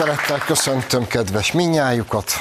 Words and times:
Tisztelettel 0.00 0.38
köszöntöm 0.38 1.06
kedves 1.06 1.52
minnyájukat, 1.52 2.32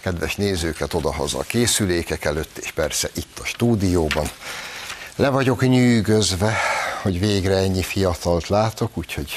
kedves 0.00 0.36
nézőket 0.36 0.94
odahaza 0.94 1.38
a 1.38 1.42
készülékek 1.42 2.24
előtt, 2.24 2.58
és 2.58 2.70
persze 2.70 3.10
itt 3.14 3.38
a 3.38 3.44
stúdióban. 3.44 4.30
Le 5.16 5.28
vagyok 5.28 5.68
nyűgözve, 5.68 6.56
hogy 7.02 7.18
végre 7.18 7.56
ennyi 7.56 7.82
fiatalt 7.82 8.48
látok, 8.48 8.96
úgyhogy 8.96 9.30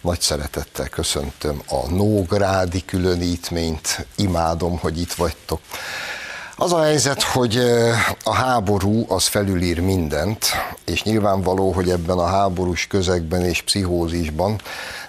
nagy 0.00 0.20
szeretettel 0.20 0.88
köszöntöm 0.88 1.62
a 1.68 1.88
Nógrádi 1.88 2.84
különítményt, 2.84 4.06
imádom, 4.16 4.78
hogy 4.78 5.00
itt 5.00 5.12
vagytok. 5.12 5.60
Az 6.56 6.72
a 6.72 6.82
helyzet, 6.82 7.22
hogy 7.22 7.56
a 8.24 8.34
háború 8.34 9.04
az 9.08 9.26
felülír 9.26 9.80
mindent, 9.80 10.46
és 10.84 11.02
nyilvánvaló, 11.02 11.72
hogy 11.72 11.90
ebben 11.90 12.18
a 12.18 12.26
háborús 12.26 12.86
közegben 12.86 13.44
és 13.44 13.62
pszichózisban 13.62 14.60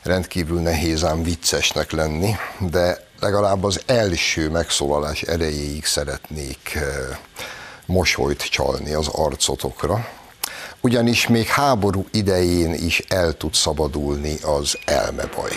rendkívül 0.04 0.62
nehéz 0.62 1.04
ám 1.04 1.24
viccesnek 1.24 1.92
lenni, 1.92 2.36
de 2.60 3.08
legalább 3.20 3.64
az 3.64 3.82
első 3.86 4.50
megszólalás 4.50 5.22
erejéig 5.22 5.86
szeretnék 5.86 6.80
mosolyt 7.86 8.42
csalni 8.42 8.94
az 8.94 9.08
arcotokra, 9.08 10.08
ugyanis 10.82 11.28
még 11.28 11.48
háború 11.48 12.06
idején 12.12 12.74
is 12.74 13.00
el 13.08 13.34
tud 13.34 13.54
szabadulni 13.54 14.38
az 14.42 14.78
elmebaj. 14.86 15.52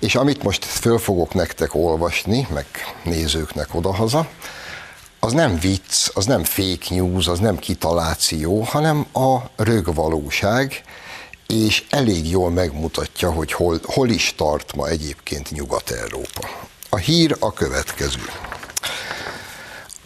És 0.00 0.14
amit 0.14 0.42
most 0.42 0.64
föl 0.64 0.98
fogok 0.98 1.34
nektek 1.34 1.74
olvasni, 1.74 2.46
meg 2.54 2.66
nézőknek 3.04 3.74
odahaza, 3.74 4.28
az 5.20 5.32
nem 5.32 5.58
vicc, 5.58 6.08
az 6.14 6.24
nem 6.24 6.44
fake 6.44 6.94
news, 6.94 7.26
az 7.26 7.38
nem 7.38 7.58
kitaláció, 7.58 8.62
hanem 8.62 9.06
a 9.12 9.36
rögvalóság, 9.56 10.82
és 11.46 11.84
elég 11.90 12.30
jól 12.30 12.50
megmutatja, 12.50 13.32
hogy 13.32 13.52
hol, 13.52 13.80
hol 13.82 14.08
is 14.08 14.34
tart 14.36 14.74
ma 14.74 14.88
egyébként 14.88 15.50
Nyugat-Európa. 15.50 16.48
A 16.88 16.96
hír 16.96 17.36
a 17.38 17.52
következő. 17.52 18.24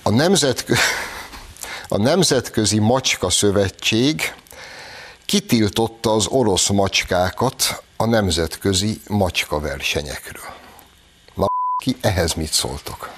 A, 0.03 0.11
nemzetkö... 0.11 0.75
a 1.89 1.97
Nemzetközi 1.97 2.79
Macska 2.79 3.31
Szövetség 3.31 4.35
kitiltotta 5.25 6.13
az 6.13 6.27
orosz 6.27 6.69
macskákat 6.69 7.83
a 7.97 8.05
nemzetközi 8.05 9.01
macska 9.09 9.61
versenyekről. 9.61 10.55
Na, 11.35 11.47
ki 11.77 11.97
ehhez 12.01 12.33
mit 12.33 12.53
szóltok? 12.53 13.11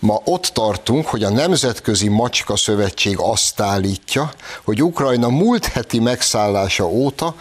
Ma 0.00 0.20
ott 0.24 0.44
tartunk, 0.44 1.06
hogy 1.06 1.24
a 1.24 1.30
Nemzetközi 1.30 2.08
Macska 2.08 2.56
Szövetség 2.56 3.16
azt 3.18 3.60
állítja, 3.60 4.32
hogy 4.64 4.82
Ukrajna 4.82 5.28
múlt 5.28 5.66
heti 5.66 5.98
megszállása 5.98 6.88
óta 6.88 7.34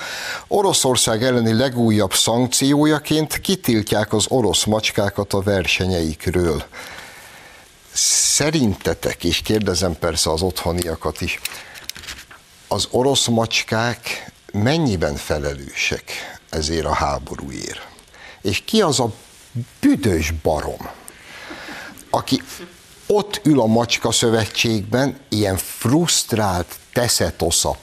Oroszország 0.47 1.23
elleni 1.23 1.53
legújabb 1.53 2.13
szankciójaként 2.13 3.41
kitiltják 3.41 4.13
az 4.13 4.25
orosz 4.27 4.63
macskákat 4.63 5.33
a 5.33 5.41
versenyeikről. 5.41 6.63
Szerintetek, 7.93 9.23
és 9.23 9.41
kérdezem 9.41 9.95
persze 9.99 10.31
az 10.31 10.41
otthoniakat 10.41 11.21
is, 11.21 11.39
az 12.67 12.87
orosz 12.91 13.27
macskák 13.27 14.31
mennyiben 14.53 15.15
felelősek 15.15 16.11
ezért 16.49 16.85
a 16.85 16.93
háborúért? 16.93 17.87
És 18.41 18.61
ki 18.65 18.81
az 18.81 18.99
a 18.99 19.11
büdös 19.79 20.31
barom, 20.31 20.89
aki 22.09 22.41
ott 23.07 23.41
ül 23.43 23.59
a 23.59 23.65
macska 23.65 24.11
szövetségben, 24.11 25.17
ilyen 25.29 25.57
frusztrált 25.57 26.75
teszetosza 26.93 27.77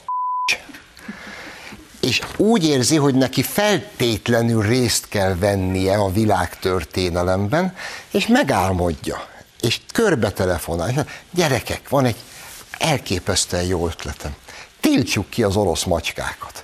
és 2.05 2.21
úgy 2.37 2.65
érzi, 2.65 2.95
hogy 2.95 3.15
neki 3.15 3.43
feltétlenül 3.43 4.61
részt 4.61 5.07
kell 5.07 5.35
vennie 5.35 5.95
a 5.95 6.11
világtörténelemben, 6.11 7.75
és 8.11 8.27
megálmodja, 8.27 9.27
és 9.61 9.79
körbe 9.93 10.31
telefonál. 10.31 10.89
És 10.89 10.95
gyerekek, 11.31 11.89
van 11.89 12.05
egy 12.05 12.15
elképesztően 12.77 13.63
jó 13.63 13.87
ötletem. 13.87 14.35
Tiltsuk 14.79 15.29
ki 15.29 15.43
az 15.43 15.55
orosz 15.55 15.83
macskákat. 15.83 16.63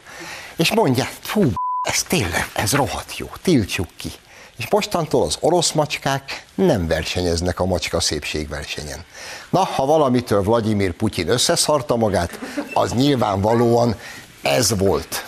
És 0.55 0.73
mondják, 0.73 1.11
hú, 1.27 1.51
ez 1.81 2.03
tényleg, 2.03 2.49
ez 2.53 2.71
rohadt 2.71 3.17
jó, 3.17 3.29
tiltsuk 3.41 3.87
ki 3.97 4.11
és 4.57 4.69
mostantól 4.69 5.23
az 5.25 5.37
orosz 5.39 5.71
macskák 5.71 6.45
nem 6.55 6.87
versenyeznek 6.87 7.59
a 7.59 7.65
macska 7.65 7.99
szépségversenyen. 7.99 9.05
Na, 9.49 9.63
ha 9.63 9.85
valamitől 9.85 10.41
Vladimir 10.41 10.91
Putyin 10.91 11.29
összeszarta 11.29 11.95
magát, 11.95 12.39
az 12.73 12.91
nyilvánvalóan 12.91 13.95
ez 14.41 14.77
volt. 14.77 15.25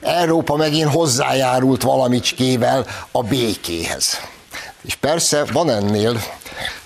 Európa 0.00 0.56
megint 0.56 0.92
hozzájárult 0.92 1.82
valamicskével 1.82 2.86
a 3.10 3.22
békéhez. 3.22 4.20
És 4.82 4.94
persze 4.94 5.44
van 5.44 5.70
ennél 5.70 6.22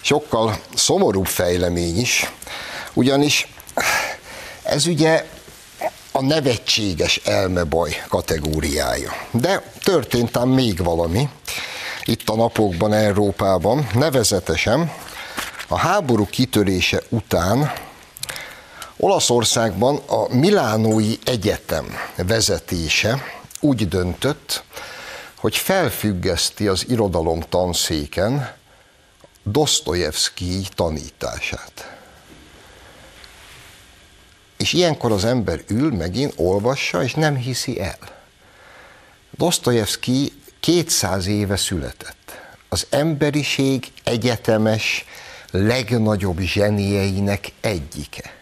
sokkal 0.00 0.58
szomorúbb 0.74 1.26
fejlemény 1.26 1.98
is, 1.98 2.32
ugyanis 2.92 3.48
ez 4.62 4.86
ugye 4.86 5.26
a 6.12 6.22
nevetséges 6.22 7.16
elmebaj 7.16 8.04
kategóriája. 8.08 9.12
De 9.30 9.72
történt 9.82 10.36
ám 10.36 10.48
még 10.48 10.82
valami, 10.84 11.28
itt 12.10 12.28
a 12.28 12.36
napokban 12.36 12.92
Európában, 12.92 13.88
nevezetesen 13.94 14.92
a 15.68 15.78
háború 15.78 16.26
kitörése 16.26 17.02
után 17.08 17.72
Olaszországban 18.96 19.96
a 19.96 20.34
Milánói 20.34 21.14
Egyetem 21.24 21.96
vezetése 22.16 23.22
úgy 23.60 23.88
döntött, 23.88 24.62
hogy 25.36 25.56
felfüggeszti 25.56 26.68
az 26.68 26.88
irodalom 26.88 27.40
tanszéken 27.40 28.52
Dostoyevsky 29.42 30.62
tanítását. 30.74 31.96
És 34.56 34.72
ilyenkor 34.72 35.12
az 35.12 35.24
ember 35.24 35.60
ül, 35.66 35.96
megint 35.96 36.32
olvassa, 36.36 37.02
és 37.02 37.14
nem 37.14 37.36
hiszi 37.36 37.80
el. 37.80 37.98
Dostoyevsky 39.30 40.32
200 40.60 41.26
éve 41.26 41.56
született. 41.56 42.40
Az 42.68 42.86
emberiség 42.90 43.92
egyetemes, 44.04 45.04
legnagyobb 45.50 46.40
zsenieinek 46.40 47.52
egyike. 47.60 48.34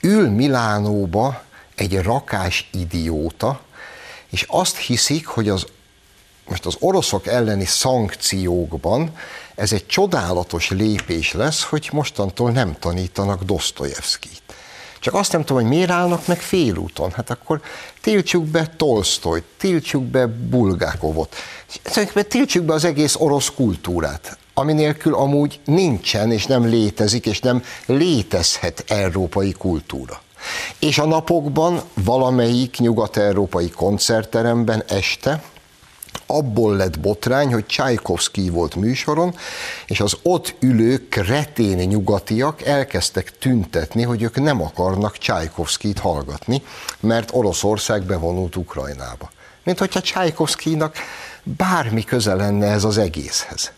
Ül 0.00 0.30
Milánóba 0.30 1.42
egy 1.74 2.02
rakás 2.02 2.68
idióta, 2.72 3.60
és 4.30 4.44
azt 4.48 4.76
hiszik, 4.76 5.26
hogy 5.26 5.48
az, 5.48 5.66
most 6.48 6.66
az 6.66 6.76
oroszok 6.78 7.26
elleni 7.26 7.64
szankciókban 7.64 9.16
ez 9.54 9.72
egy 9.72 9.86
csodálatos 9.86 10.70
lépés 10.70 11.32
lesz, 11.32 11.62
hogy 11.62 11.88
mostantól 11.92 12.50
nem 12.50 12.76
tanítanak 12.78 13.42
Dostoyevskit. 13.42 14.45
Csak 15.06 15.14
azt 15.14 15.32
nem 15.32 15.44
tudom, 15.44 15.62
hogy 15.62 15.70
miért 15.70 15.90
állnak 15.90 16.26
meg 16.26 16.40
félúton. 16.40 17.10
Hát 17.10 17.30
akkor 17.30 17.60
tiltsuk 18.00 18.44
be 18.44 18.66
Tolstoyt, 18.76 19.44
tiltsuk 19.58 20.02
be 20.02 20.26
Bulgákovot, 20.26 21.34
tiltsuk 22.28 22.64
be 22.64 22.72
az 22.72 22.84
egész 22.84 23.14
orosz 23.18 23.52
kultúrát, 23.56 24.38
ami 24.54 24.72
nélkül 24.72 25.14
amúgy 25.14 25.60
nincsen, 25.64 26.32
és 26.32 26.46
nem 26.46 26.66
létezik, 26.66 27.26
és 27.26 27.40
nem 27.40 27.62
létezhet 27.86 28.84
európai 28.88 29.52
kultúra. 29.52 30.20
És 30.78 30.98
a 30.98 31.06
napokban 31.06 31.80
valamelyik 31.94 32.78
nyugat-európai 32.78 33.70
koncertteremben 33.70 34.82
este 34.88 35.42
abból 36.26 36.76
lett 36.76 37.00
botrány, 37.00 37.52
hogy 37.52 37.66
Csajkovszki 37.66 38.50
volt 38.50 38.74
műsoron, 38.74 39.34
és 39.86 40.00
az 40.00 40.16
ott 40.22 40.54
ülő 40.60 41.08
kretén 41.08 41.88
nyugatiak 41.88 42.62
elkezdtek 42.62 43.38
tüntetni, 43.38 44.02
hogy 44.02 44.22
ők 44.22 44.40
nem 44.40 44.62
akarnak 44.62 45.18
Csajkovszkit 45.18 45.98
hallgatni, 45.98 46.62
mert 47.00 47.30
Oroszország 47.32 48.02
bevonult 48.02 48.56
Ukrajnába. 48.56 49.30
Mint 49.64 49.78
hogyha 49.78 50.00
Csajkovszkinak 50.00 50.96
bármi 51.42 52.04
köze 52.04 52.34
lenne 52.34 52.66
ez 52.66 52.84
az 52.84 52.98
egészhez. 52.98 53.72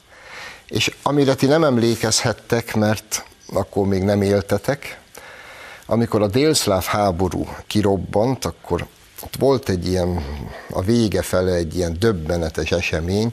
És 0.69 0.95
amire 1.03 1.35
ti 1.35 1.47
nem 1.47 1.65
emlékezhettek, 1.65 2.75
mert 2.75 3.25
akkor 3.53 3.87
még 3.87 4.03
nem 4.03 4.23
éltetek, 4.23 5.01
amikor 5.87 6.23
a 6.23 6.27
délszláv 6.27 6.85
háború 6.85 7.49
kirobbant, 7.67 8.45
akkor 8.45 8.87
ott 9.23 9.37
volt 9.39 9.69
egy 9.69 9.89
ilyen, 9.89 10.25
a 10.71 10.83
vége 10.83 11.23
fele 11.23 11.53
egy 11.53 11.77
ilyen 11.77 11.97
döbbenetes 11.99 12.71
esemény, 12.71 13.33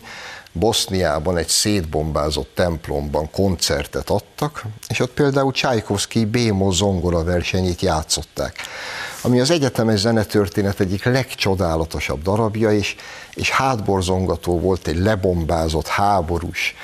Boszniában 0.52 1.38
egy 1.38 1.48
szétbombázott 1.48 2.52
templomban 2.54 3.32
koncertet 3.32 4.10
adtak, 4.10 4.64
és 4.88 5.00
ott 5.00 5.12
például 5.12 5.52
Csajkovszki 5.52 6.26
Bémo 6.26 6.72
zongora 6.72 7.24
versenyét 7.24 7.82
játszották, 7.82 8.56
ami 9.22 9.40
az 9.40 9.50
egyetemes 9.50 10.00
zenetörténet 10.00 10.80
egyik 10.80 11.04
legcsodálatosabb 11.04 12.22
darabja, 12.22 12.72
és, 12.72 12.96
és 13.34 13.50
hátborzongató 13.50 14.60
volt 14.60 14.88
egy 14.88 14.98
lebombázott 14.98 15.88
háborús 15.88 16.76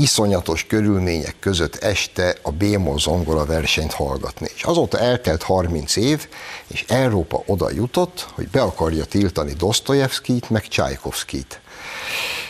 iszonyatos 0.00 0.66
körülmények 0.66 1.36
között 1.40 1.76
este 1.76 2.36
a 2.42 2.50
Bémol 2.50 2.98
zongora 2.98 3.44
versenyt 3.44 3.92
hallgatni. 3.92 4.48
És 4.54 4.62
azóta 4.62 4.98
eltelt 4.98 5.42
30 5.42 5.96
év, 5.96 6.28
és 6.66 6.84
Európa 6.88 7.42
oda 7.46 7.70
jutott, 7.70 8.26
hogy 8.34 8.48
be 8.48 8.62
akarja 8.62 9.04
tiltani 9.04 9.52
Dostoyevskit, 9.52 10.50
meg 10.50 10.68
Csajkovszkit. 10.68 11.60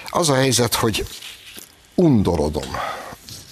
Az 0.08 0.28
a 0.28 0.34
helyzet, 0.34 0.74
hogy 0.74 1.06
undorodom 1.94 2.76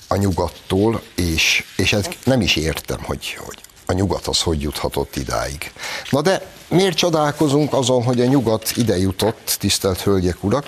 a 0.09 0.17
nyugattól, 0.17 1.03
és, 1.15 1.65
és 1.77 1.93
ezt 1.93 2.17
nem 2.25 2.41
is 2.41 2.57
értem, 2.57 3.03
hogy, 3.03 3.37
hogy 3.45 3.59
a 3.87 3.93
nyugat 3.93 4.27
az 4.27 4.41
hogy 4.41 4.63
juthatott 4.63 5.17
idáig. 5.17 5.73
Na 6.11 6.21
de 6.21 6.47
miért 6.69 6.97
csodálkozunk 6.97 7.73
azon, 7.73 8.03
hogy 8.03 8.21
a 8.21 8.27
nyugat 8.27 8.73
ide 8.77 8.99
jutott, 8.99 9.57
tisztelt 9.61 10.01
hölgyek, 10.01 10.45
urak, 10.45 10.67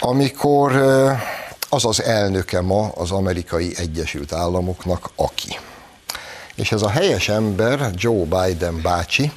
amikor 0.00 0.72
az 1.68 1.84
az 1.84 2.02
elnöke 2.02 2.60
ma 2.60 2.88
az 2.94 3.10
amerikai 3.10 3.72
Egyesült 3.76 4.32
Államoknak, 4.32 5.10
aki. 5.16 5.58
És 6.54 6.72
ez 6.72 6.82
a 6.82 6.90
helyes 6.90 7.28
ember, 7.28 7.90
Joe 7.94 8.24
Biden 8.24 8.82
bácsi, 8.82 9.32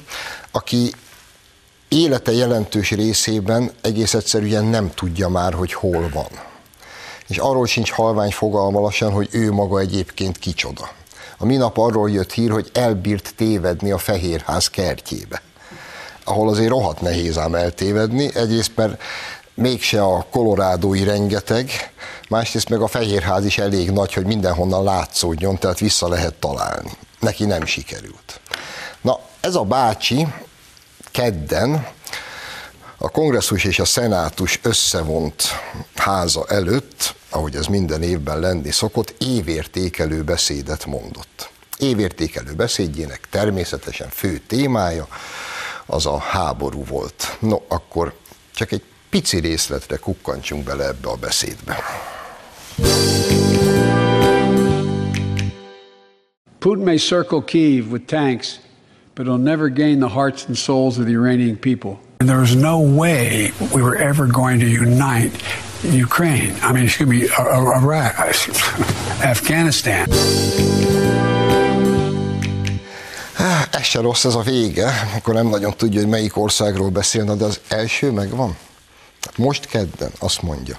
aki 0.50 0.92
élete 1.88 2.32
jelentős 2.32 2.90
részében 2.90 3.70
egész 3.80 4.14
egyszerűen 4.14 4.64
nem 4.64 4.90
tudja 4.94 5.28
már, 5.28 5.52
hogy 5.54 5.72
hol 5.72 6.08
van. 6.12 6.28
És 7.26 7.38
arról 7.38 7.66
sincs 7.66 7.90
halvány 7.90 8.30
fogalma 8.30 8.80
lassan, 8.80 9.12
hogy 9.12 9.28
ő 9.30 9.52
maga 9.52 9.78
egyébként 9.78 10.38
kicsoda. 10.38 10.90
A 11.38 11.44
minap 11.44 11.78
arról 11.78 12.10
jött 12.10 12.32
hír, 12.32 12.50
hogy 12.50 12.70
elbírt 12.72 13.32
tévedni 13.36 13.90
a 13.90 13.98
Fehérház 13.98 14.68
kertjébe, 14.68 15.42
ahol 16.24 16.48
azért 16.48 16.68
rohadt 16.68 17.00
nehéz 17.00 17.38
ám 17.38 17.54
eltévedni, 17.54 18.34
egyrészt 18.34 18.72
mert 18.74 19.02
mégse 19.54 20.02
a 20.02 20.26
kolorádói 20.30 21.04
rengeteg, 21.04 21.70
másrészt 22.28 22.68
meg 22.68 22.80
a 22.80 22.86
Fehérház 22.86 23.44
is 23.44 23.58
elég 23.58 23.90
nagy, 23.90 24.12
hogy 24.12 24.26
mindenhonnan 24.26 24.84
látszódjon, 24.84 25.58
tehát 25.58 25.78
vissza 25.78 26.08
lehet 26.08 26.34
találni. 26.34 26.90
Neki 27.20 27.44
nem 27.44 27.64
sikerült. 27.64 28.40
Na, 29.00 29.20
ez 29.40 29.54
a 29.54 29.62
bácsi 29.62 30.26
kedden 31.10 31.86
a 32.96 33.08
kongresszus 33.08 33.64
és 33.64 33.78
a 33.78 33.84
szenátus 33.84 34.58
összevont 34.62 35.42
háza 35.94 36.44
előtt, 36.48 37.14
ahogy 37.30 37.56
ez 37.56 37.66
minden 37.66 38.02
évben 38.02 38.38
lenni 38.40 38.70
szokott, 38.70 39.14
évértékelő 39.18 40.22
beszédet 40.22 40.86
mondott. 40.86 41.50
Évértékelő 41.78 42.52
beszédjének 42.52 43.28
természetesen 43.30 44.08
fő 44.08 44.38
témája 44.38 45.08
az 45.86 46.06
a 46.06 46.18
háború 46.18 46.84
volt. 46.84 47.36
No, 47.40 47.56
akkor 47.68 48.14
csak 48.54 48.72
egy 48.72 48.82
pici 49.12 49.38
részletre 49.38 49.96
kukkantsunk 49.96 50.64
bele 50.64 50.86
ebbe 50.86 51.08
a 51.08 51.16
beszédbe. 51.16 51.76
Putin 56.58 56.84
may 56.84 56.96
circle 56.96 57.42
Kiev 57.42 57.90
with 57.90 58.06
tanks, 58.06 58.58
but 59.14 59.26
he'll 59.26 59.42
never 59.42 59.68
gain 59.68 59.98
the 59.98 60.08
hearts 60.08 60.46
and 60.46 60.56
souls 60.56 60.98
of 60.98 61.04
the 61.04 61.12
Iranian 61.12 61.56
people. 61.56 61.98
And 62.20 62.28
there 62.28 62.40
was 62.40 62.54
no 62.54 62.78
way 62.80 63.52
we 63.74 63.82
were 63.82 63.96
ever 63.96 64.26
going 64.26 64.60
to 64.60 64.66
unite 64.66 65.32
Ukraine. 65.82 66.54
I 66.62 66.72
mean, 66.72 66.84
excuse 66.84 67.08
me, 67.08 67.20
Iraq, 67.80 68.18
Afghanistan. 69.34 70.06
Ez 73.70 73.82
se 73.82 74.00
rossz 74.00 74.24
ez 74.24 74.34
a 74.34 74.40
vége, 74.40 74.92
akkor 75.16 75.34
nem 75.34 75.48
nagyon 75.48 75.72
tudja, 75.76 76.00
hogy 76.00 76.08
melyik 76.08 76.36
országról 76.36 76.90
beszélne, 76.90 77.34
de 77.34 77.44
az 77.44 77.60
első 77.68 78.10
megvan. 78.10 78.56
Most 79.36 79.66
kedden 79.66 80.12
azt 80.18 80.42
mondja, 80.42 80.78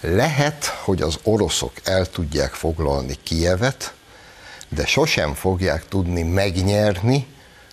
lehet, 0.00 0.64
hogy 0.64 1.02
az 1.02 1.18
oroszok 1.22 1.72
el 1.84 2.10
tudják 2.10 2.52
foglalni 2.52 3.16
Kievet, 3.22 3.94
de 4.68 4.86
sosem 4.86 5.34
fogják 5.34 5.88
tudni 5.88 6.22
megnyerni 6.22 7.26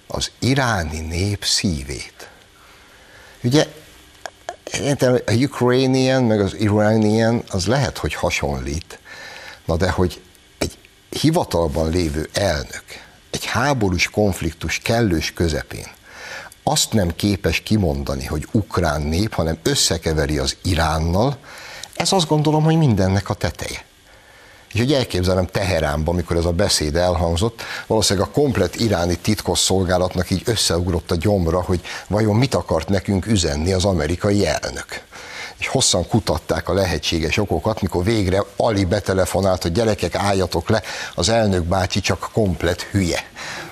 az 0.08 0.32
iráni 0.40 1.00
nép 1.00 1.46
szívét. 1.46 2.30
Ugye 3.44 3.68
a 5.26 5.34
Ukrainian 5.34 6.24
meg 6.24 6.40
az 6.40 6.56
Iranian 6.56 7.44
az 7.50 7.66
lehet, 7.66 7.98
hogy 7.98 8.14
hasonlít, 8.14 9.00
na 9.66 9.78
de 9.78 9.90
hogy 9.90 10.22
egy 10.58 10.78
hivatalban 11.10 11.90
lévő 11.90 12.30
elnök 12.34 12.84
egy 13.32 13.46
háborús 13.46 14.10
konfliktus 14.10 14.80
kellős 14.80 15.34
közepén 15.34 15.88
azt 16.68 16.94
nem 16.94 17.16
képes 17.16 17.60
kimondani, 17.60 18.26
hogy 18.26 18.48
ukrán 18.52 19.02
nép, 19.02 19.34
hanem 19.34 19.58
összekeveri 19.64 20.38
az 20.38 20.56
Iránnal, 20.62 21.38
ez 21.96 22.12
azt 22.12 22.28
gondolom, 22.28 22.64
hogy 22.64 22.78
mindennek 22.78 23.30
a 23.30 23.34
teteje. 23.34 23.84
És 24.74 24.80
hogy 24.80 24.94
elképzelem 24.94 25.46
Teheránban, 25.46 26.14
amikor 26.14 26.38
ez 26.38 26.46
a 26.46 26.52
beszéd 26.52 26.96
elhangzott, 26.96 27.62
valószínűleg 27.88 28.28
a 28.28 28.32
komplet 28.32 28.76
iráni 28.76 29.18
titkosszolgálatnak 29.18 30.30
így 30.30 30.42
összeugrott 30.46 31.12
a 31.12 31.16
gyomra, 31.16 31.62
hogy 31.62 31.82
vajon 32.08 32.36
mit 32.36 32.56
akart 32.56 32.90
nekünk 32.90 33.26
üzenni 33.26 33.74
az 33.74 33.86
amerikai 33.86 34.46
elnök 34.46 35.04
és 35.58 35.68
hosszan 35.68 36.08
kutatták 36.08 36.70
a 36.70 36.74
lehetséges 36.74 37.38
okokat, 37.38 37.82
mikor 37.82 38.04
végre 38.04 38.44
Ali 38.56 38.86
betelefonált, 38.86 39.62
hogy 39.62 39.72
gyerekek 39.72 40.16
álljatok 40.16 40.70
le, 40.70 40.82
az 41.16 41.30
elnök 41.30 41.64
bácsi 41.64 42.00
csak 42.00 42.30
komplet 42.34 42.82
hülye. 42.82 43.24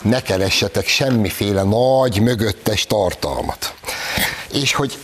Ne 0.03 0.21
keressetek 0.21 0.87
semmiféle 0.87 1.63
nagy 1.63 2.21
mögöttes 2.21 2.85
tartalmat. 2.85 3.73
És 4.51 4.73
hogy 4.73 4.97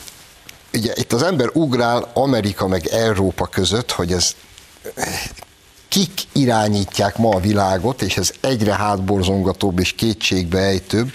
ugye 0.73 0.93
itt 0.95 1.13
az 1.13 1.23
ember 1.23 1.49
ugrál 1.53 2.11
Amerika 2.13 2.67
meg 2.67 2.85
Európa 2.85 3.45
között, 3.45 3.91
hogy 3.91 4.11
ez 4.11 4.35
kik 5.87 6.11
irányítják 6.33 7.17
ma 7.17 7.29
a 7.29 7.39
világot, 7.39 8.01
és 8.01 8.17
ez 8.17 8.31
egyre 8.41 8.73
hátborzongatóbb 8.73 9.79
és 9.79 9.93
kétségbeejtőbb. 9.93 11.11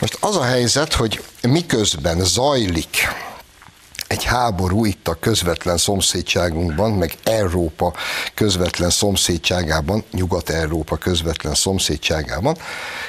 Most 0.00 0.16
az 0.20 0.36
a 0.36 0.42
helyzet, 0.42 0.92
hogy 0.92 1.22
miközben 1.42 2.24
zajlik 2.24 3.08
egy 4.06 4.24
háború 4.24 4.84
itt 4.84 5.08
a 5.08 5.14
közvetlen 5.14 5.76
szomszédságunkban, 5.76 6.92
meg 6.92 7.16
Európa 7.24 7.92
közvetlen 8.34 8.90
szomszédságában, 8.90 10.04
Nyugat-Európa 10.10 10.96
közvetlen 10.96 11.54
szomszédságában, 11.54 12.56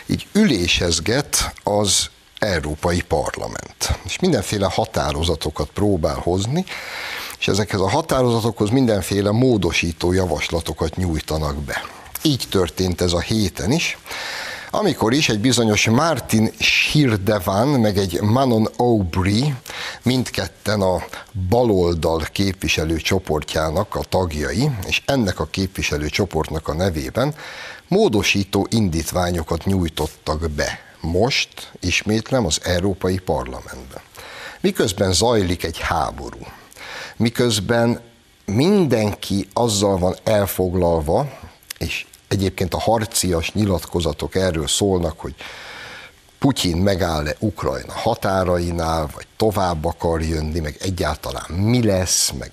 így 0.05 0.27
ülésezget 0.33 1.53
az 1.63 2.09
Európai 2.39 3.01
Parlament. 3.01 3.99
És 4.03 4.19
mindenféle 4.19 4.67
határozatokat 4.71 5.69
próbál 5.73 6.19
hozni, 6.19 6.65
és 7.39 7.47
ezekhez 7.47 7.79
a 7.79 7.89
határozatokhoz 7.89 8.69
mindenféle 8.69 9.31
módosító 9.31 10.13
javaslatokat 10.13 10.95
nyújtanak 10.95 11.55
be. 11.55 11.83
Így 12.21 12.47
történt 12.49 13.01
ez 13.01 13.13
a 13.13 13.19
héten 13.19 13.71
is, 13.71 13.97
amikor 14.75 15.13
is 15.13 15.29
egy 15.29 15.39
bizonyos 15.39 15.89
Martin 15.89 16.51
Shirdevan, 16.59 17.67
meg 17.67 17.97
egy 17.97 18.21
Manon 18.21 18.67
Aubry, 18.77 19.53
mindketten 20.03 20.81
a 20.81 21.03
baloldal 21.49 22.21
képviselő 22.31 22.97
csoportjának 22.97 23.95
a 23.95 24.03
tagjai, 24.09 24.71
és 24.87 25.01
ennek 25.05 25.39
a 25.39 25.45
képviselő 25.45 26.09
csoportnak 26.09 26.67
a 26.67 26.73
nevében 26.73 27.35
módosító 27.87 28.67
indítványokat 28.69 29.65
nyújtottak 29.65 30.49
be. 30.49 30.79
Most, 31.01 31.71
ismétlem, 31.79 32.45
az 32.45 32.59
Európai 32.63 33.17
Parlamentben. 33.17 34.01
Miközben 34.61 35.13
zajlik 35.13 35.63
egy 35.63 35.79
háború, 35.79 36.45
miközben 37.15 38.01
mindenki 38.45 39.47
azzal 39.53 39.97
van 39.97 40.15
elfoglalva, 40.23 41.29
és 41.77 42.05
egyébként 42.27 42.73
a 42.73 42.79
harcias 42.79 43.51
nyilatkozatok 43.51 44.35
erről 44.35 44.67
szólnak, 44.67 45.19
hogy 45.19 45.35
Putyin 46.39 46.77
megáll-e 46.77 47.35
Ukrajna 47.39 47.93
határainál, 47.93 49.09
vagy 49.13 49.27
tovább 49.37 49.85
akar 49.85 50.21
jönni, 50.21 50.59
meg 50.59 50.77
egyáltalán 50.79 51.51
mi 51.51 51.83
lesz, 51.83 52.31
meg 52.31 52.51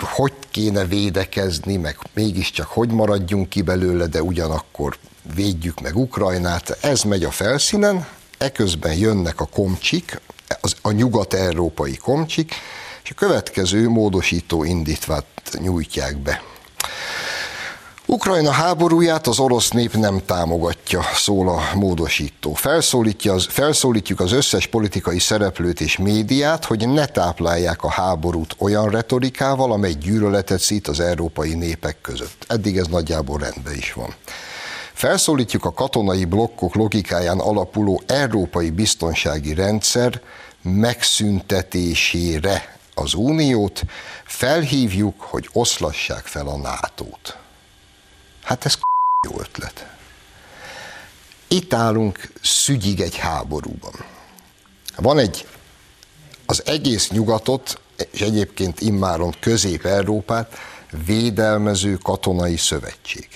hogy 0.00 0.32
kéne 0.50 0.84
védekezni, 0.84 1.76
meg 1.76 1.98
mégiscsak 2.12 2.66
hogy 2.66 2.90
maradjunk 2.90 3.48
ki 3.48 3.62
belőle, 3.62 4.06
de 4.06 4.22
ugyanakkor 4.22 4.96
védjük 5.34 5.80
meg 5.80 5.96
Ukrajnát. 5.96 6.78
Ez 6.80 7.02
megy 7.02 7.24
a 7.24 7.30
felszínen, 7.30 8.06
eközben 8.38 8.94
jönnek 8.94 9.40
a 9.40 9.46
komcsik, 9.46 10.20
az, 10.60 10.74
a 10.82 10.90
nyugat-európai 10.90 11.96
komcsik, 11.96 12.52
és 13.04 13.10
a 13.10 13.14
következő 13.14 13.88
módosító 13.88 14.64
indítvát 14.64 15.26
nyújtják 15.58 16.18
be. 16.18 16.42
Ukrajna 18.06 18.50
háborúját 18.50 19.26
az 19.26 19.38
orosz 19.38 19.70
nép 19.70 19.94
nem 19.94 20.20
támogatja, 20.26 21.02
szól 21.14 21.48
a 21.48 21.60
módosító. 21.74 22.54
Felszólítja 22.54 23.32
az, 23.32 23.46
felszólítjuk 23.50 24.20
az 24.20 24.32
összes 24.32 24.66
politikai 24.66 25.18
szereplőt 25.18 25.80
és 25.80 25.96
médiát, 25.96 26.64
hogy 26.64 26.88
ne 26.88 27.06
táplálják 27.06 27.82
a 27.82 27.90
háborút 27.90 28.56
olyan 28.58 28.90
retorikával, 28.90 29.72
amely 29.72 29.92
gyűlöletet 29.92 30.60
szít 30.60 30.88
az 30.88 31.00
európai 31.00 31.54
népek 31.54 32.00
között. 32.00 32.44
Eddig 32.48 32.76
ez 32.76 32.86
nagyjából 32.86 33.38
rendben 33.38 33.74
is 33.74 33.92
van. 33.92 34.14
Felszólítjuk 34.92 35.64
a 35.64 35.72
katonai 35.72 36.24
blokkok 36.24 36.74
logikáján 36.74 37.38
alapuló 37.38 38.02
európai 38.06 38.70
biztonsági 38.70 39.54
rendszer 39.54 40.20
megszüntetésére 40.62 42.76
az 42.94 43.14
uniót, 43.14 43.82
felhívjuk, 44.24 45.20
hogy 45.20 45.48
oszlassák 45.52 46.26
fel 46.26 46.46
a 46.46 46.56
NATO-t. 46.56 47.42
Hát 48.44 48.64
ez 48.64 48.78
jó 49.26 49.40
ötlet. 49.40 49.86
Itt 51.48 51.74
állunk 51.74 52.32
szügyig 52.42 53.00
egy 53.00 53.16
háborúban. 53.16 53.92
Van 54.96 55.18
egy, 55.18 55.46
az 56.46 56.62
egész 56.66 57.10
nyugatot, 57.10 57.80
és 58.10 58.20
egyébként 58.20 58.80
immáron 58.80 59.34
Közép-Európát 59.40 60.52
védelmező 61.06 61.96
katonai 61.96 62.56
szövetség. 62.56 63.28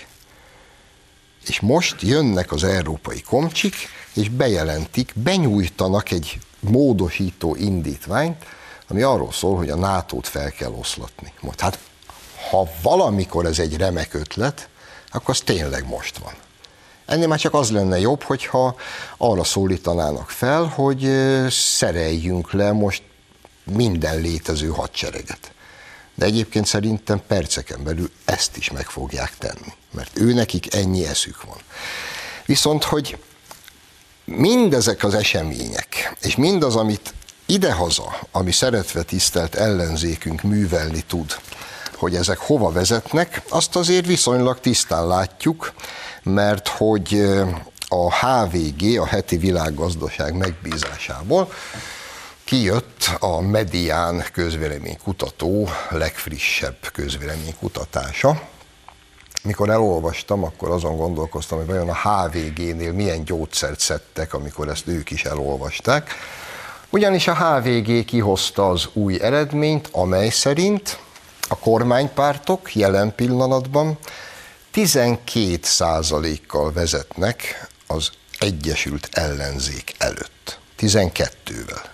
És 1.46 1.60
most 1.60 2.02
jönnek 2.02 2.52
az 2.52 2.64
európai 2.64 3.20
komcsik, 3.20 3.74
és 4.14 4.28
bejelentik, 4.28 5.12
benyújtanak 5.14 6.10
egy 6.10 6.38
módosító 6.60 7.54
indítványt, 7.54 8.44
ami 8.88 9.02
arról 9.02 9.32
szól, 9.32 9.56
hogy 9.56 9.70
a 9.70 9.76
NATO-t 9.76 10.26
fel 10.26 10.50
kell 10.50 10.72
oszlatni. 10.72 11.32
Most, 11.40 11.60
hát 11.60 11.78
ha 12.50 12.68
valamikor 12.82 13.46
ez 13.46 13.58
egy 13.58 13.76
remek 13.76 14.14
ötlet, 14.14 14.68
akkor 15.10 15.34
az 15.34 15.40
tényleg 15.40 15.86
most 15.86 16.18
van. 16.18 16.34
Ennél 17.06 17.26
már 17.26 17.38
csak 17.38 17.54
az 17.54 17.70
lenne 17.70 17.98
jobb, 17.98 18.22
hogyha 18.22 18.76
arra 19.16 19.44
szólítanának 19.44 20.30
fel, 20.30 20.64
hogy 20.64 21.10
szereljünk 21.50 22.52
le 22.52 22.72
most 22.72 23.02
minden 23.64 24.20
létező 24.20 24.68
hadsereget. 24.68 25.52
De 26.14 26.24
egyébként 26.24 26.66
szerintem 26.66 27.22
perceken 27.26 27.84
belül 27.84 28.10
ezt 28.24 28.56
is 28.56 28.70
meg 28.70 28.86
fogják 28.86 29.36
tenni, 29.38 29.72
mert 29.90 30.18
ő 30.18 30.32
nekik 30.32 30.74
ennyi 30.74 31.06
eszük 31.06 31.44
van. 31.44 31.58
Viszont, 32.46 32.84
hogy 32.84 33.18
mindezek 34.24 35.04
az 35.04 35.14
események, 35.14 36.16
és 36.20 36.36
mindaz, 36.36 36.76
amit 36.76 37.14
idehaza, 37.46 38.20
ami 38.30 38.52
szeretve 38.52 39.02
tisztelt 39.02 39.54
ellenzékünk 39.54 40.42
művelni 40.42 41.00
tud, 41.06 41.36
hogy 41.98 42.14
ezek 42.14 42.38
hova 42.38 42.70
vezetnek, 42.70 43.42
azt 43.48 43.76
azért 43.76 44.06
viszonylag 44.06 44.60
tisztán 44.60 45.06
látjuk, 45.06 45.72
mert 46.22 46.68
hogy 46.68 47.32
a 47.88 48.26
HVG, 48.26 48.98
a 48.98 49.06
heti 49.06 49.36
világgazdaság 49.36 50.36
megbízásából 50.36 51.52
kijött 52.44 53.10
a 53.18 53.40
Medián 53.40 54.24
közvéleménykutató 54.32 55.68
legfrissebb 55.90 56.76
közvéleménykutatása. 56.92 58.40
Mikor 59.42 59.70
elolvastam, 59.70 60.44
akkor 60.44 60.70
azon 60.70 60.96
gondolkoztam, 60.96 61.58
hogy 61.58 61.66
vajon 61.66 61.88
a 61.88 62.08
HVG-nél 62.08 62.92
milyen 62.92 63.24
gyógyszert 63.24 63.80
szedtek, 63.80 64.34
amikor 64.34 64.68
ezt 64.68 64.88
ők 64.88 65.10
is 65.10 65.24
elolvasták. 65.24 66.10
Ugyanis 66.90 67.28
a 67.28 67.34
HVG 67.34 68.04
kihozta 68.04 68.68
az 68.68 68.88
új 68.92 69.20
eredményt, 69.22 69.88
amely 69.92 70.28
szerint 70.28 70.98
a 71.48 71.58
kormánypártok 71.58 72.74
jelen 72.74 73.14
pillanatban 73.14 73.98
12 74.70 75.58
százalékkal 75.62 76.72
vezetnek 76.72 77.68
az 77.86 78.10
Egyesült 78.38 79.08
Ellenzék 79.12 79.94
előtt. 79.98 80.58
12-vel. 80.78 81.84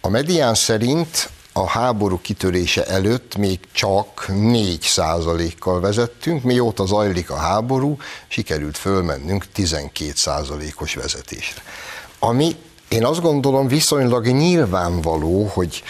A 0.00 0.08
medián 0.08 0.54
szerint 0.54 1.30
a 1.52 1.68
háború 1.68 2.20
kitörése 2.20 2.86
előtt 2.86 3.36
még 3.36 3.58
csak 3.72 4.28
4 4.28 4.82
százalékkal 4.82 5.80
vezettünk, 5.80 6.42
mióta 6.42 6.86
zajlik 6.86 7.30
a 7.30 7.36
háború, 7.36 7.96
sikerült 8.28 8.76
fölmennünk 8.76 9.52
12 9.52 10.12
százalékos 10.14 10.94
vezetésre. 10.94 11.62
Ami 12.18 12.56
én 12.88 13.04
azt 13.04 13.20
gondolom 13.20 13.68
viszonylag 13.68 14.26
nyilvánvaló, 14.26 15.44
hogy 15.44 15.82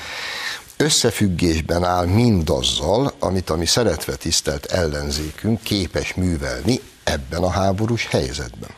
összefüggésben 0.81 1.85
áll 1.85 2.07
mindazzal, 2.07 3.13
amit 3.19 3.51
a 3.51 3.57
mi 3.57 3.67
szeretve 3.67 4.15
tisztelt 4.15 4.67
ellenzékünk 4.67 5.63
képes 5.63 6.15
művelni 6.15 6.81
ebben 7.05 7.43
a 7.43 7.51
háborús 7.51 8.07
helyzetben. 8.07 8.71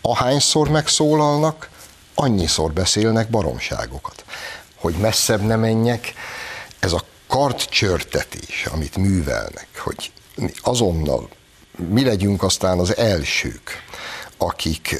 Ahányszor 0.00 0.68
megszólalnak, 0.68 1.68
annyiszor 2.14 2.72
beszélnek 2.72 3.30
baromságokat. 3.30 4.24
Hogy 4.74 4.94
messzebb 4.94 5.42
ne 5.42 5.56
menjek, 5.56 6.14
ez 6.78 6.92
a 6.92 7.04
kartcsörtetés, 7.26 8.66
amit 8.72 8.96
művelnek, 8.96 9.68
hogy 9.76 10.12
azonnal 10.62 11.28
mi 11.88 12.04
legyünk 12.04 12.42
aztán 12.42 12.78
az 12.78 12.96
elsők, 12.96 13.82
akik 14.36 14.96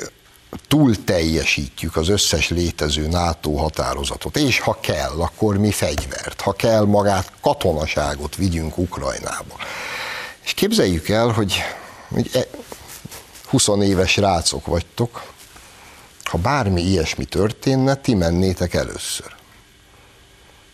túl 0.69 1.05
teljesítjük 1.05 1.97
az 1.97 2.09
összes 2.09 2.49
létező 2.49 3.09
NATO 3.09 3.57
határozatot, 3.57 4.37
és 4.37 4.59
ha 4.59 4.79
kell, 4.81 5.21
akkor 5.21 5.59
mi 5.59 5.71
fegyvert, 5.71 6.41
ha 6.41 6.53
kell 6.53 6.85
magát 6.85 7.33
katonaságot 7.41 8.37
vigyünk 8.37 8.79
Ukrajnába. 8.79 9.57
És 10.45 10.55
képzeljük 10.55 11.09
el, 11.09 11.29
hogy, 11.29 11.63
hogy 12.09 12.49
20 13.47 13.69
e, 13.69 13.73
éves 13.83 14.17
rácok 14.17 14.67
vagytok, 14.67 15.33
ha 16.25 16.39
bármi 16.39 16.83
ilyesmi 16.83 17.25
történne, 17.25 17.95
ti 17.95 18.15
mennétek 18.15 18.75
először. 18.75 19.35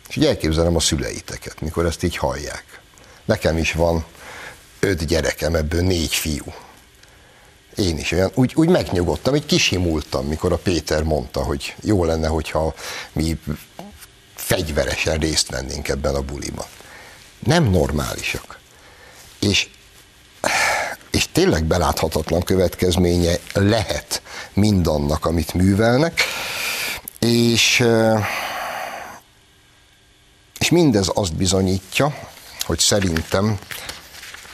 És 0.09 0.17
így 0.17 0.26
elképzelem 0.26 0.76
a 0.76 0.81
szüleiteket, 0.81 1.61
mikor 1.61 1.87
ezt 1.87 2.02
így 2.02 2.17
hallják. 2.17 2.81
Nekem 3.25 3.57
is 3.57 3.73
van 3.73 4.05
öt 4.81 5.07
gyerekem, 5.07 5.55
ebből 5.55 5.83
négy 5.83 6.14
fiú. 6.14 6.52
Én 7.76 7.99
is 7.99 8.12
olyan, 8.12 8.31
úgy, 8.35 8.52
úgy 8.55 8.69
megnyugodtam, 8.69 9.33
hogy 9.33 9.47
kisimultam, 9.47 10.26
mikor 10.26 10.52
a 10.52 10.57
Péter 10.57 11.02
mondta, 11.02 11.43
hogy 11.43 11.75
jó 11.83 12.05
lenne, 12.05 12.29
hogyha 12.29 12.75
mi 13.12 13.38
fegyveresen 14.35 15.19
részt 15.19 15.50
vennénk 15.50 15.88
ebben 15.88 16.14
a 16.14 16.21
buliban. 16.21 16.67
Nem 17.38 17.64
normálisak. 17.64 18.59
És, 19.41 19.69
és 21.11 21.29
tényleg 21.33 21.64
beláthatatlan 21.64 22.43
következménye 22.43 23.35
lehet 23.52 24.23
mindannak, 24.52 25.26
amit 25.26 25.55
művelnek, 25.55 26.21
és, 27.19 27.85
és 30.59 30.71
mindez 30.71 31.11
azt 31.14 31.35
bizonyítja, 31.35 32.19
hogy 32.61 32.79
szerintem 32.79 33.59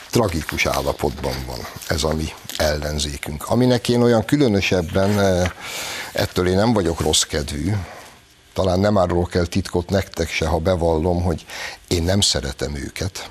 tragikus 0.09 0.65
állapotban 0.65 1.43
van 1.45 1.59
ez 1.87 2.03
a 2.03 2.13
mi 2.13 2.33
ellenzékünk. 2.59 3.49
Aminek 3.49 3.89
én 3.89 4.01
olyan 4.01 4.25
különösebben, 4.25 5.19
eh, 5.19 5.49
ettől 6.13 6.47
én 6.47 6.55
nem 6.55 6.73
vagyok 6.73 6.99
rossz 6.99 7.21
kedvű, 7.21 7.73
talán 8.53 8.79
nem 8.79 8.97
árulok 8.97 9.35
el 9.35 9.45
titkot 9.45 9.89
nektek 9.89 10.29
se, 10.29 10.47
ha 10.47 10.57
bevallom, 10.57 11.21
hogy 11.21 11.45
én 11.87 12.03
nem 12.03 12.21
szeretem 12.21 12.75
őket, 12.75 13.29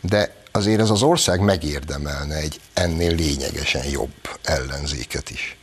de 0.00 0.34
azért 0.52 0.80
ez 0.80 0.90
az 0.90 1.02
ország 1.02 1.40
megérdemelne 1.40 2.34
egy 2.34 2.60
ennél 2.74 3.14
lényegesen 3.14 3.84
jobb 3.90 4.14
ellenzéket 4.42 5.30
is. 5.30 5.56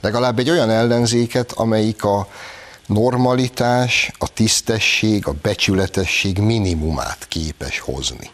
Legalább 0.00 0.38
egy 0.38 0.50
olyan 0.50 0.70
ellenzéket, 0.70 1.52
amelyik 1.52 2.04
a 2.04 2.28
normalitás, 2.86 4.10
a 4.18 4.28
tisztesség, 4.28 5.26
a 5.26 5.32
becsületesség 5.42 6.38
minimumát 6.38 7.26
képes 7.28 7.78
hozni. 7.78 8.30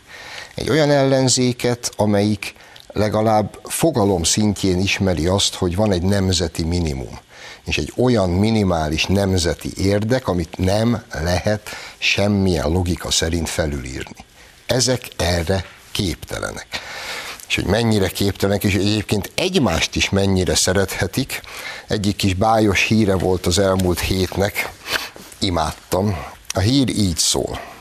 Egy 0.54 0.70
olyan 0.70 0.90
ellenzéket, 0.90 1.92
amelyik 1.96 2.54
legalább 2.92 3.58
fogalom 3.64 4.22
szintjén 4.22 4.78
ismeri 4.78 5.26
azt, 5.26 5.54
hogy 5.54 5.76
van 5.76 5.92
egy 5.92 6.02
nemzeti 6.02 6.64
minimum, 6.64 7.18
és 7.64 7.78
egy 7.78 7.92
olyan 7.96 8.30
minimális 8.30 9.04
nemzeti 9.04 9.72
érdek, 9.76 10.28
amit 10.28 10.58
nem 10.58 11.02
lehet 11.10 11.68
semmilyen 11.98 12.68
logika 12.68 13.10
szerint 13.10 13.48
felülírni. 13.48 14.24
Ezek 14.66 15.08
erre 15.16 15.64
képtelenek. 15.92 16.66
És 17.48 17.54
hogy 17.54 17.66
mennyire 17.66 18.08
képtelenek, 18.08 18.64
és 18.64 18.74
egyébként 18.74 19.32
egymást 19.34 19.96
is 19.96 20.10
mennyire 20.10 20.54
szerethetik. 20.54 21.40
Egyik 21.88 22.16
kis 22.16 22.34
bájos 22.34 22.82
híre 22.82 23.14
volt 23.14 23.46
az 23.46 23.58
elmúlt 23.58 24.00
hétnek, 24.00 24.72
imádtam. 25.38 26.16
A 26.54 26.58
hír 26.58 26.88
így 26.88 27.16
szól 27.16 27.71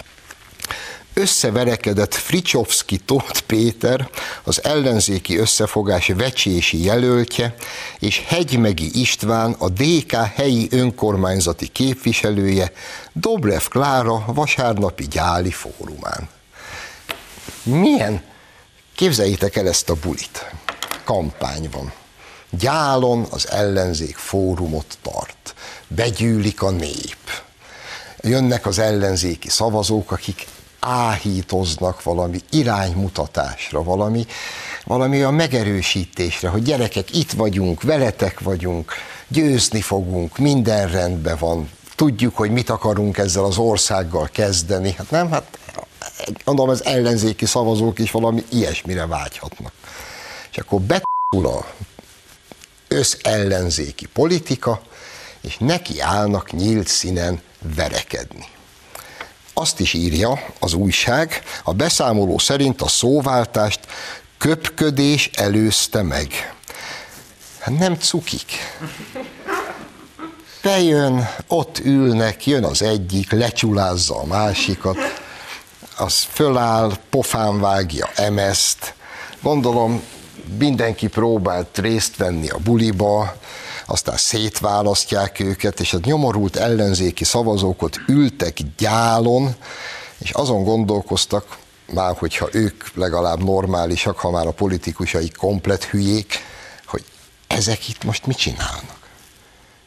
összeverekedett 1.13 2.13
Fricsovszki 2.13 2.97
Tóth 2.97 3.39
Péter, 3.39 4.09
az 4.43 4.63
ellenzéki 4.63 5.37
összefogás 5.37 6.07
vecsési 6.07 6.83
jelöltje, 6.83 7.55
és 7.99 8.23
Hegymegi 8.27 8.99
István, 8.99 9.55
a 9.57 9.69
DK 9.69 10.11
helyi 10.11 10.67
önkormányzati 10.71 11.67
képviselője, 11.67 12.71
Dobrev 13.13 13.63
Klára 13.69 14.23
vasárnapi 14.27 15.07
gyáli 15.07 15.51
fórumán. 15.51 16.29
Milyen? 17.63 18.23
Képzeljétek 18.95 19.55
el 19.55 19.67
ezt 19.67 19.89
a 19.89 19.95
bulit. 20.01 20.45
Kampány 21.03 21.69
van. 21.71 21.91
Gyálon 22.49 23.27
az 23.29 23.49
ellenzék 23.49 24.15
fórumot 24.15 24.97
tart. 25.01 25.55
Begyűlik 25.87 26.61
a 26.61 26.69
nép. 26.69 27.17
Jönnek 28.21 28.65
az 28.65 28.79
ellenzéki 28.79 29.49
szavazók, 29.49 30.11
akik 30.11 30.47
áhítoznak 30.81 32.03
valami 32.03 32.39
iránymutatásra, 32.49 33.83
valami, 33.83 34.25
valami 34.85 35.21
a 35.21 35.29
megerősítésre, 35.29 36.49
hogy 36.49 36.63
gyerekek, 36.63 37.15
itt 37.15 37.31
vagyunk, 37.31 37.81
veletek 37.81 38.39
vagyunk, 38.39 38.93
győzni 39.27 39.81
fogunk, 39.81 40.37
minden 40.37 40.87
rendben 40.87 41.37
van, 41.39 41.69
tudjuk, 41.95 42.37
hogy 42.37 42.51
mit 42.51 42.69
akarunk 42.69 43.17
ezzel 43.17 43.43
az 43.43 43.57
országgal 43.57 44.29
kezdeni. 44.31 44.93
Hát 44.97 45.09
nem, 45.09 45.31
hát 45.31 45.59
mondom, 46.45 46.69
az 46.69 46.85
ellenzéki 46.85 47.45
szavazók 47.45 47.99
is 47.99 48.11
valami 48.11 48.43
ilyesmire 48.49 49.05
vágyhatnak. 49.05 49.73
És 50.51 50.57
akkor 50.57 50.81
betul 50.81 51.47
a 51.47 51.73
összellenzéki 52.87 54.05
politika, 54.05 54.81
és 55.41 55.57
neki 55.57 55.99
állnak 55.99 56.51
nyílt 56.51 56.87
színen 56.87 57.41
verekedni. 57.75 58.45
Azt 59.53 59.79
is 59.79 59.93
írja 59.93 60.39
az 60.59 60.73
újság, 60.73 61.41
a 61.63 61.73
beszámoló 61.73 62.37
szerint 62.37 62.81
a 62.81 62.87
szóváltást 62.87 63.79
köpködés 64.37 65.29
előzte 65.33 66.01
meg. 66.01 66.55
Hát 67.59 67.77
nem 67.77 67.95
cukik. 67.95 68.51
Bejön, 70.61 71.29
ott 71.47 71.79
ülnek, 71.79 72.45
jön 72.45 72.63
az 72.63 72.81
egyik, 72.81 73.31
lecsulázza 73.31 74.19
a 74.19 74.25
másikat, 74.25 74.97
az 75.97 76.27
föláll, 76.29 76.93
pofán 77.09 77.59
vágja 77.59 78.09
emeszt. 78.15 78.93
Gondolom 79.41 80.03
mindenki 80.57 81.07
próbált 81.07 81.77
részt 81.77 82.17
venni 82.17 82.49
a 82.49 82.57
buliba, 82.57 83.35
aztán 83.91 84.17
szétválasztják 84.17 85.39
őket, 85.39 85.79
és 85.79 85.93
a 85.93 85.99
nyomorult 86.03 86.55
ellenzéki 86.55 87.23
szavazók 87.23 87.81
ott 87.81 87.99
ültek 88.07 88.57
gyálon, 88.77 89.55
és 90.17 90.29
azon 90.29 90.63
gondolkoztak, 90.63 91.57
már 91.93 92.15
hogyha 92.17 92.49
ők 92.51 92.95
legalább 92.95 93.43
normálisak, 93.43 94.17
ha 94.17 94.29
már 94.29 94.47
a 94.47 94.51
politikusai 94.51 95.29
komplet 95.29 95.83
hülyék, 95.83 96.39
hogy 96.85 97.03
ezek 97.47 97.89
itt 97.89 98.03
most 98.03 98.25
mit 98.25 98.37
csinálnak. 98.37 98.99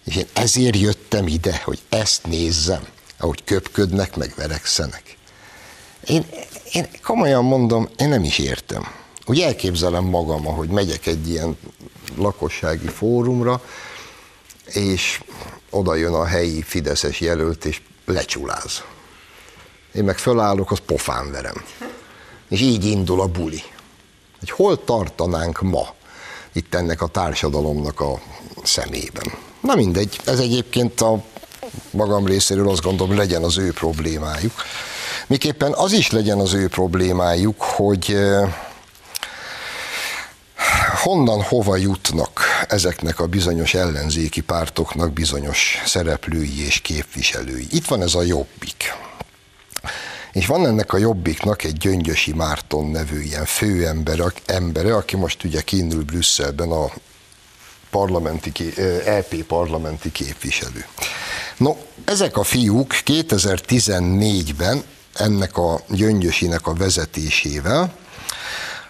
És 0.04 0.16
én 0.16 0.26
ezért 0.32 0.76
jöttem 0.76 1.26
ide, 1.26 1.60
hogy 1.64 1.82
ezt 1.88 2.26
nézzem, 2.26 2.86
ahogy 3.18 3.44
köpködnek, 3.44 4.16
meg 4.16 4.32
verekszenek. 4.36 5.16
Én, 6.06 6.26
én 6.72 6.88
komolyan 7.02 7.44
mondom, 7.44 7.88
én 7.96 8.08
nem 8.08 8.24
is 8.24 8.38
értem. 8.38 8.86
Úgy 9.26 9.40
elképzelem 9.40 10.04
magam, 10.04 10.46
ahogy 10.46 10.68
megyek 10.68 11.06
egy 11.06 11.28
ilyen 11.28 11.56
lakossági 12.16 12.88
fórumra, 12.88 13.62
és 14.66 15.22
oda 15.70 15.94
jön 15.94 16.12
a 16.12 16.24
helyi 16.24 16.62
Fideszes 16.62 17.20
jelölt, 17.20 17.64
és 17.64 17.80
lecsuláz. 18.04 18.82
Én 19.94 20.04
meg 20.04 20.18
fölállok, 20.18 20.70
az 20.70 20.78
pofán 20.86 21.30
verem. 21.30 21.64
És 22.48 22.60
így 22.60 22.84
indul 22.84 23.20
a 23.20 23.26
buli. 23.26 23.62
Hogy 24.38 24.50
hol 24.50 24.84
tartanánk 24.84 25.60
ma 25.60 25.94
itt 26.52 26.74
ennek 26.74 27.02
a 27.02 27.06
társadalomnak 27.06 28.00
a 28.00 28.20
szemében. 28.62 29.32
Na 29.60 29.74
mindegy, 29.74 30.20
ez 30.24 30.38
egyébként 30.38 31.00
a 31.00 31.24
magam 31.90 32.26
részéről 32.26 32.68
azt 32.68 32.82
gondolom, 32.82 33.16
legyen 33.16 33.42
az 33.42 33.58
ő 33.58 33.72
problémájuk. 33.72 34.52
Miképpen 35.26 35.72
az 35.72 35.92
is 35.92 36.10
legyen 36.10 36.38
az 36.38 36.52
ő 36.52 36.68
problémájuk, 36.68 37.62
hogy 37.62 38.16
honnan 41.04 41.42
hova 41.42 41.76
jutnak 41.76 42.40
ezeknek 42.68 43.20
a 43.20 43.26
bizonyos 43.26 43.74
ellenzéki 43.74 44.40
pártoknak 44.40 45.12
bizonyos 45.12 45.82
szereplői 45.84 46.64
és 46.64 46.80
képviselői. 46.80 47.66
Itt 47.70 47.86
van 47.86 48.02
ez 48.02 48.14
a 48.14 48.22
jobbik. 48.22 48.94
És 50.32 50.46
van 50.46 50.66
ennek 50.66 50.92
a 50.92 50.98
jobbiknak 50.98 51.64
egy 51.64 51.76
Gyöngyösi 51.76 52.32
Márton 52.32 52.90
nevű 52.90 53.20
ilyen 53.20 53.44
főember, 53.44 54.20
embere, 54.46 54.94
aki 54.94 55.16
most 55.16 55.44
ugye 55.44 55.60
kínül 55.60 56.04
Brüsszelben 56.04 56.70
a 56.70 56.92
parlamenti, 57.90 58.52
EP 59.04 59.34
parlamenti 59.34 60.12
képviselő. 60.12 60.86
No, 61.56 61.76
ezek 62.04 62.36
a 62.36 62.42
fiúk 62.42 62.94
2014-ben 63.04 64.82
ennek 65.14 65.56
a 65.56 65.80
Gyöngyösinek 65.88 66.66
a 66.66 66.74
vezetésével 66.74 68.02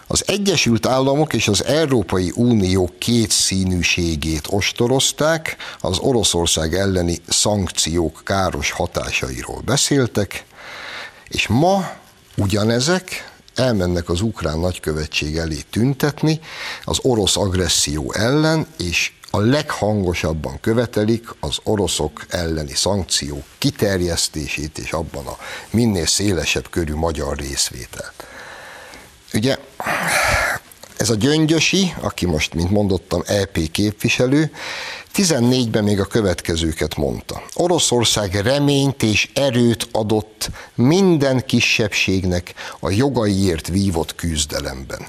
az 0.07 0.23
Egyesült 0.27 0.85
Államok 0.85 1.33
és 1.33 1.47
az 1.47 1.63
Európai 1.65 2.31
Unió 2.35 2.91
két 2.99 3.31
színűségét 3.31 4.47
ostorozták, 4.49 5.55
az 5.79 5.97
Oroszország 5.99 6.73
elleni 6.73 7.17
szankciók 7.27 8.21
káros 8.23 8.71
hatásairól 8.71 9.61
beszéltek, 9.65 10.45
és 11.27 11.47
ma 11.47 11.91
ugyanezek 12.37 13.33
elmennek 13.55 14.09
az 14.09 14.21
ukrán 14.21 14.59
nagykövetség 14.59 15.37
elé 15.37 15.59
tüntetni 15.69 16.39
az 16.83 16.99
orosz 17.01 17.37
agresszió 17.37 18.13
ellen, 18.13 18.67
és 18.77 19.11
a 19.29 19.39
leghangosabban 19.39 20.59
követelik 20.59 21.27
az 21.39 21.57
oroszok 21.63 22.25
elleni 22.29 22.73
szankciók 22.73 23.43
kiterjesztését, 23.57 24.77
és 24.77 24.91
abban 24.91 25.27
a 25.27 25.37
minél 25.69 26.05
szélesebb 26.05 26.69
körű 26.69 26.93
magyar 26.93 27.37
részvételt. 27.37 28.34
Ugye 29.35 29.57
ez 30.97 31.09
a 31.09 31.15
Gyöngyösi, 31.15 31.93
aki 32.01 32.25
most, 32.25 32.53
mint 32.53 32.69
mondottam, 32.69 33.21
EP 33.25 33.57
képviselő, 33.71 34.51
14-ben 35.15 35.83
még 35.83 35.99
a 35.99 36.05
következőket 36.05 36.95
mondta. 36.95 37.43
Oroszország 37.53 38.35
reményt 38.35 39.03
és 39.03 39.29
erőt 39.33 39.87
adott 39.91 40.49
minden 40.75 41.45
kisebbségnek 41.45 42.53
a 42.79 42.89
jogaiért 42.89 43.67
vívott 43.67 44.15
küzdelemben. 44.15 45.07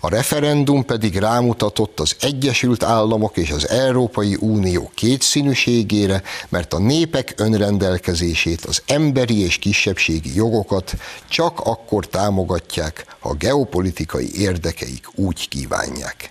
A 0.00 0.08
referendum 0.08 0.84
pedig 0.84 1.16
rámutatott 1.16 2.00
az 2.00 2.16
Egyesült 2.20 2.82
Államok 2.82 3.36
és 3.36 3.50
az 3.50 3.68
Európai 3.68 4.36
Unió 4.40 4.90
kétszínűségére, 4.94 6.22
mert 6.48 6.72
a 6.72 6.78
népek 6.78 7.34
önrendelkezését, 7.36 8.64
az 8.64 8.82
emberi 8.86 9.42
és 9.42 9.58
kisebbségi 9.58 10.34
jogokat 10.34 10.94
csak 11.28 11.60
akkor 11.60 12.06
támogatják, 12.06 13.16
ha 13.18 13.34
geopolitikai 13.34 14.40
érdekeik 14.40 15.06
úgy 15.14 15.48
kívánják. 15.48 16.30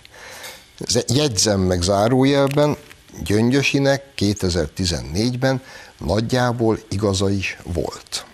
Jegyzem 1.06 1.60
meg 1.60 1.82
zárójelben, 1.82 2.76
Gyöngyösinek 3.24 4.04
2014-ben 4.16 5.62
nagyjából 5.98 6.78
igaza 6.88 7.30
is 7.30 7.58
volt. 7.62 8.26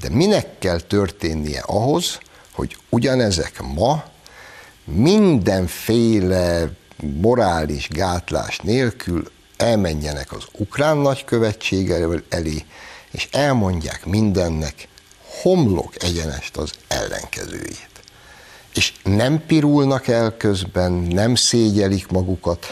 De 0.00 0.08
minek 0.08 0.58
kell 0.58 0.80
történnie 0.80 1.60
ahhoz, 1.66 2.18
hogy 2.56 2.76
ugyanezek 2.88 3.62
ma 3.74 4.04
mindenféle 4.84 6.70
morális 7.20 7.88
gátlás 7.88 8.58
nélkül 8.58 9.30
elmenjenek 9.56 10.32
az 10.32 10.44
ukrán 10.52 10.96
nagykövetség 10.96 11.90
elé, 12.28 12.64
és 13.10 13.28
elmondják 13.32 14.06
mindennek 14.06 14.88
homlok 15.42 16.02
egyenest 16.02 16.56
az 16.56 16.70
ellenkezőjét. 16.88 17.90
És 18.74 18.92
nem 19.02 19.46
pirulnak 19.46 20.08
el 20.08 20.36
közben, 20.36 20.92
nem 20.92 21.34
szégyelik 21.34 22.08
magukat, 22.08 22.66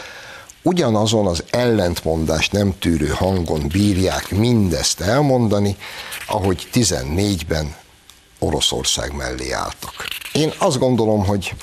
ugyanazon 0.61 1.27
az 1.27 1.43
ellentmondást 1.49 2.51
nem 2.51 2.73
tűrő 2.79 3.07
hangon 3.07 3.67
bírják 3.67 4.31
mindezt 4.31 5.01
elmondani, 5.01 5.77
ahogy 6.27 6.67
14-ben 6.73 7.75
Oroszország 8.39 9.13
mellé 9.13 9.51
álltak. 9.51 10.07
Én 10.31 10.53
azt 10.57 10.79
gondolom, 10.79 11.25
hogy 11.25 11.53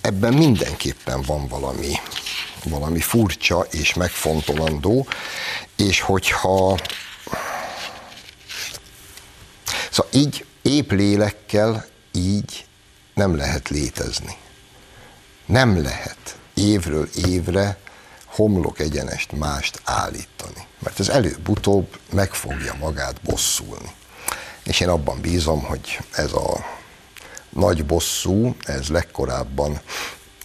ebben 0.00 0.34
mindenképpen 0.34 1.22
van 1.22 1.48
valami, 1.48 1.92
valami 2.64 3.00
furcsa 3.00 3.66
és 3.70 3.94
megfontolandó, 3.94 5.06
és 5.76 6.00
hogyha 6.00 6.78
szóval 9.90 10.12
így 10.12 10.44
épp 10.62 10.90
lélekkel 10.90 11.86
így 12.12 12.66
nem 13.14 13.36
lehet 13.36 13.68
létezni. 13.68 14.36
Nem 15.46 15.82
lehet 15.82 16.36
évről 16.54 17.08
évre 17.14 17.78
homlok 18.24 18.78
egyenest 18.78 19.32
mást 19.32 19.80
állítani. 19.84 20.66
Mert 20.78 21.00
ez 21.00 21.08
előbb-utóbb 21.08 21.98
meg 22.12 22.34
fogja 22.34 22.74
magát 22.80 23.20
bosszulni. 23.22 23.92
És 24.68 24.80
én 24.80 24.88
abban 24.88 25.20
bízom, 25.20 25.62
hogy 25.62 26.00
ez 26.12 26.32
a 26.32 26.66
nagy 27.48 27.84
bosszú, 27.84 28.54
ez 28.64 28.88
legkorábban 28.88 29.80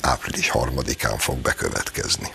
április 0.02 0.50
harmadikán 0.50 1.18
fog 1.18 1.38
bekövetkezni. 1.38 2.32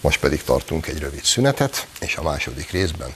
Most 0.00 0.20
pedig 0.20 0.42
tartunk 0.42 0.86
egy 0.86 0.98
rövid 0.98 1.24
szünetet, 1.24 1.86
és 2.00 2.16
a 2.16 2.22
második 2.22 2.70
részben 2.70 3.14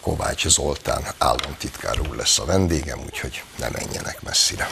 Kovács 0.00 0.48
Zoltán 0.48 1.02
államtitkár 1.18 2.00
úr 2.00 2.16
lesz 2.16 2.38
a 2.38 2.44
vendégem, 2.44 2.98
úgyhogy 3.04 3.42
ne 3.58 3.68
menjenek 3.68 4.22
messzire. 4.22 4.68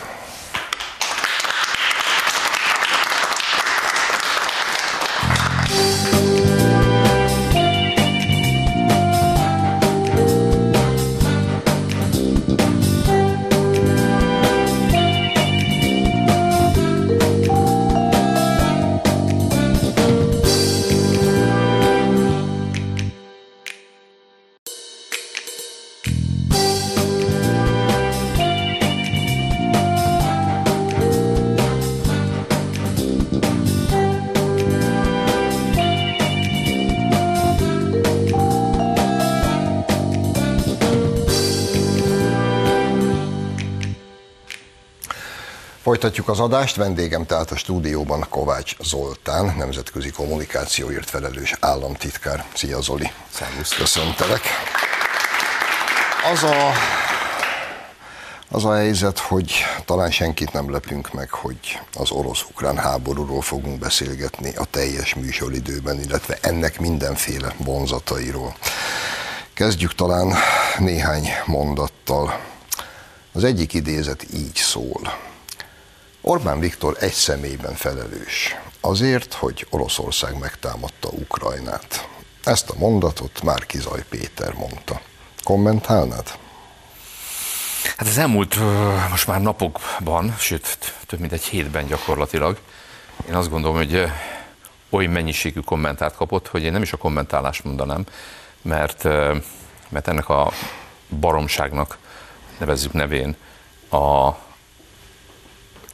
Folytatjuk 45.95 46.29
az 46.29 46.41
adást, 46.41 46.77
vendégem 46.77 47.27
tehát 47.27 47.51
a 47.51 47.57
stúdióban 47.57 48.27
Kovács 48.29 48.77
Zoltán, 48.81 49.55
nemzetközi 49.57 50.11
kommunikációért 50.11 51.11
felelős 51.11 51.55
államtitkár. 51.61 52.45
Szia 52.55 52.81
Zoli! 52.81 53.11
Szervusz! 53.31 53.75
Köszöntelek! 53.77 54.41
Az 56.33 56.43
a, 56.43 56.73
az 58.51 58.65
a 58.65 58.75
helyzet, 58.75 59.19
hogy 59.19 59.53
talán 59.85 60.11
senkit 60.11 60.53
nem 60.53 60.71
lepünk 60.71 61.13
meg, 61.13 61.31
hogy 61.31 61.81
az 61.93 62.11
orosz-ukrán 62.11 62.77
háborúról 62.77 63.43
fogunk 63.43 63.79
beszélgetni 63.79 64.57
a 64.57 64.65
teljes 64.65 65.15
műsoridőben, 65.15 66.01
illetve 66.01 66.39
ennek 66.41 66.81
mindenféle 66.81 67.55
vonzatairól. 67.57 68.57
Kezdjük 69.53 69.95
talán 69.95 70.35
néhány 70.79 71.29
mondattal. 71.47 72.41
Az 73.33 73.45
egyik 73.45 73.73
idézet 73.73 74.27
így 74.33 74.57
szól. 74.57 75.33
Orbán 76.27 76.61
Viktor 76.61 76.97
egy 77.01 77.13
személyben 77.13 77.75
felelős 77.75 78.57
azért, 78.81 79.35
hogy 79.35 79.67
Oroszország 79.71 80.39
megtámadta 80.39 81.09
Ukrajnát. 81.09 82.09
Ezt 82.45 82.71
a 82.71 82.75
mondatot 82.79 83.43
már 83.43 83.67
Kizaj 83.67 84.05
Péter 84.09 84.55
mondta. 84.55 85.01
Kommentálnád? 85.43 86.39
Hát 87.97 88.09
az 88.09 88.19
elmúlt 88.19 88.57
most 89.11 89.27
már 89.27 89.41
napokban, 89.41 90.35
sőt 90.39 90.95
több 91.07 91.21
mint 91.21 91.33
egy 91.33 91.45
hétben 91.45 91.87
gyakorlatilag, 91.87 92.59
én 93.29 93.35
azt 93.35 93.51
gondolom, 93.51 93.77
hogy 93.77 94.11
oly 94.91 95.07
mennyiségű 95.07 95.61
kommentárt 95.61 96.17
kapott, 96.17 96.49
hogy 96.49 96.63
én 96.63 96.73
nem 96.73 96.83
is 96.83 96.93
a 96.93 96.97
kommentálást 96.97 97.65
mondanám, 97.65 98.05
mert, 98.63 99.03
mert 99.89 100.09
ennek 100.09 100.29
a 100.29 100.53
baromságnak 101.21 101.99
nevezzük 102.59 102.93
nevén 102.93 103.37
a 103.91 104.31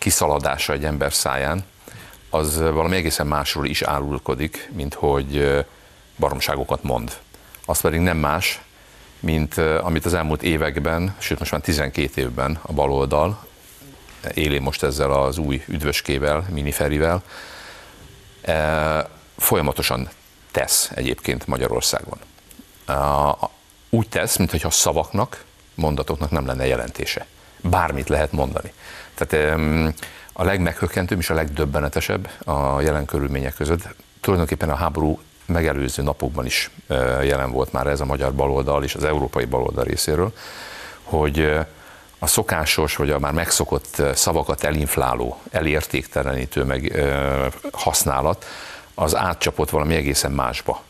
kiszaladása 0.01 0.73
egy 0.73 0.85
ember 0.85 1.13
száján, 1.13 1.65
az 2.31 2.59
valami 2.59 2.97
egészen 2.97 3.27
másról 3.27 3.67
is 3.67 3.83
árulkodik, 3.83 4.71
mint 4.73 4.95
hogy 4.95 5.65
baromságokat 6.19 6.83
mond. 6.83 7.19
Az 7.67 7.81
pedig 7.81 8.01
nem 8.01 8.17
más, 8.17 8.61
mint 9.21 9.59
amit 9.59 10.05
az 10.05 10.15
elmúlt 10.15 10.43
években, 10.43 11.15
sőt 11.19 11.39
most 11.39 11.51
már 11.51 11.61
12 11.61 12.21
évben 12.21 12.59
a 12.63 12.73
baloldal, 12.73 13.47
éli 14.35 14.59
most 14.59 14.83
ezzel 14.83 15.11
az 15.13 15.39
új 15.39 15.65
üdvöskével, 15.67 16.47
miniferivel, 16.51 17.23
folyamatosan 19.37 20.09
tesz 20.51 20.91
egyébként 20.95 21.47
Magyarországon. 21.47 22.19
Úgy 23.91 24.09
tesz, 24.09 24.37
mintha 24.37 24.71
szavaknak, 24.71 25.45
mondatoknak 25.75 26.31
nem 26.31 26.47
lenne 26.47 26.67
jelentése. 26.67 27.27
Bármit 27.63 28.09
lehet 28.09 28.33
mondani. 28.33 28.73
Tehát 29.15 29.59
a 30.33 30.45
legmeghökkentőbb 30.45 31.19
és 31.19 31.31
a 31.31 31.35
legdöbbenetesebb 31.35 32.31
a 32.45 32.81
jelen 32.81 33.05
körülmények 33.05 33.55
között 33.55 33.89
tulajdonképpen 34.21 34.71
a 34.71 34.75
háború 34.75 35.21
megelőző 35.47 36.03
napokban 36.03 36.47
is 36.47 36.71
jelen 37.23 37.51
volt 37.51 37.73
már 37.73 37.87
ez 37.87 38.01
a 38.01 38.05
magyar 38.05 38.35
baloldal 38.35 38.85
és 38.85 38.95
az 38.95 39.05
európai 39.05 39.45
baloldal 39.45 39.85
részéről, 39.85 40.33
hogy 41.03 41.59
a 42.19 42.27
szokásos, 42.27 42.97
vagy 42.97 43.11
a 43.11 43.19
már 43.19 43.33
megszokott 43.33 44.03
szavakat 44.15 44.65
elinfláló, 44.65 45.41
elértéktelenítő 45.51 46.65
meg 46.65 47.03
használat, 47.73 48.45
az 48.95 49.17
átcsapott 49.17 49.71
valami 49.71 49.95
egészen 49.95 50.33
másba. 50.33 50.83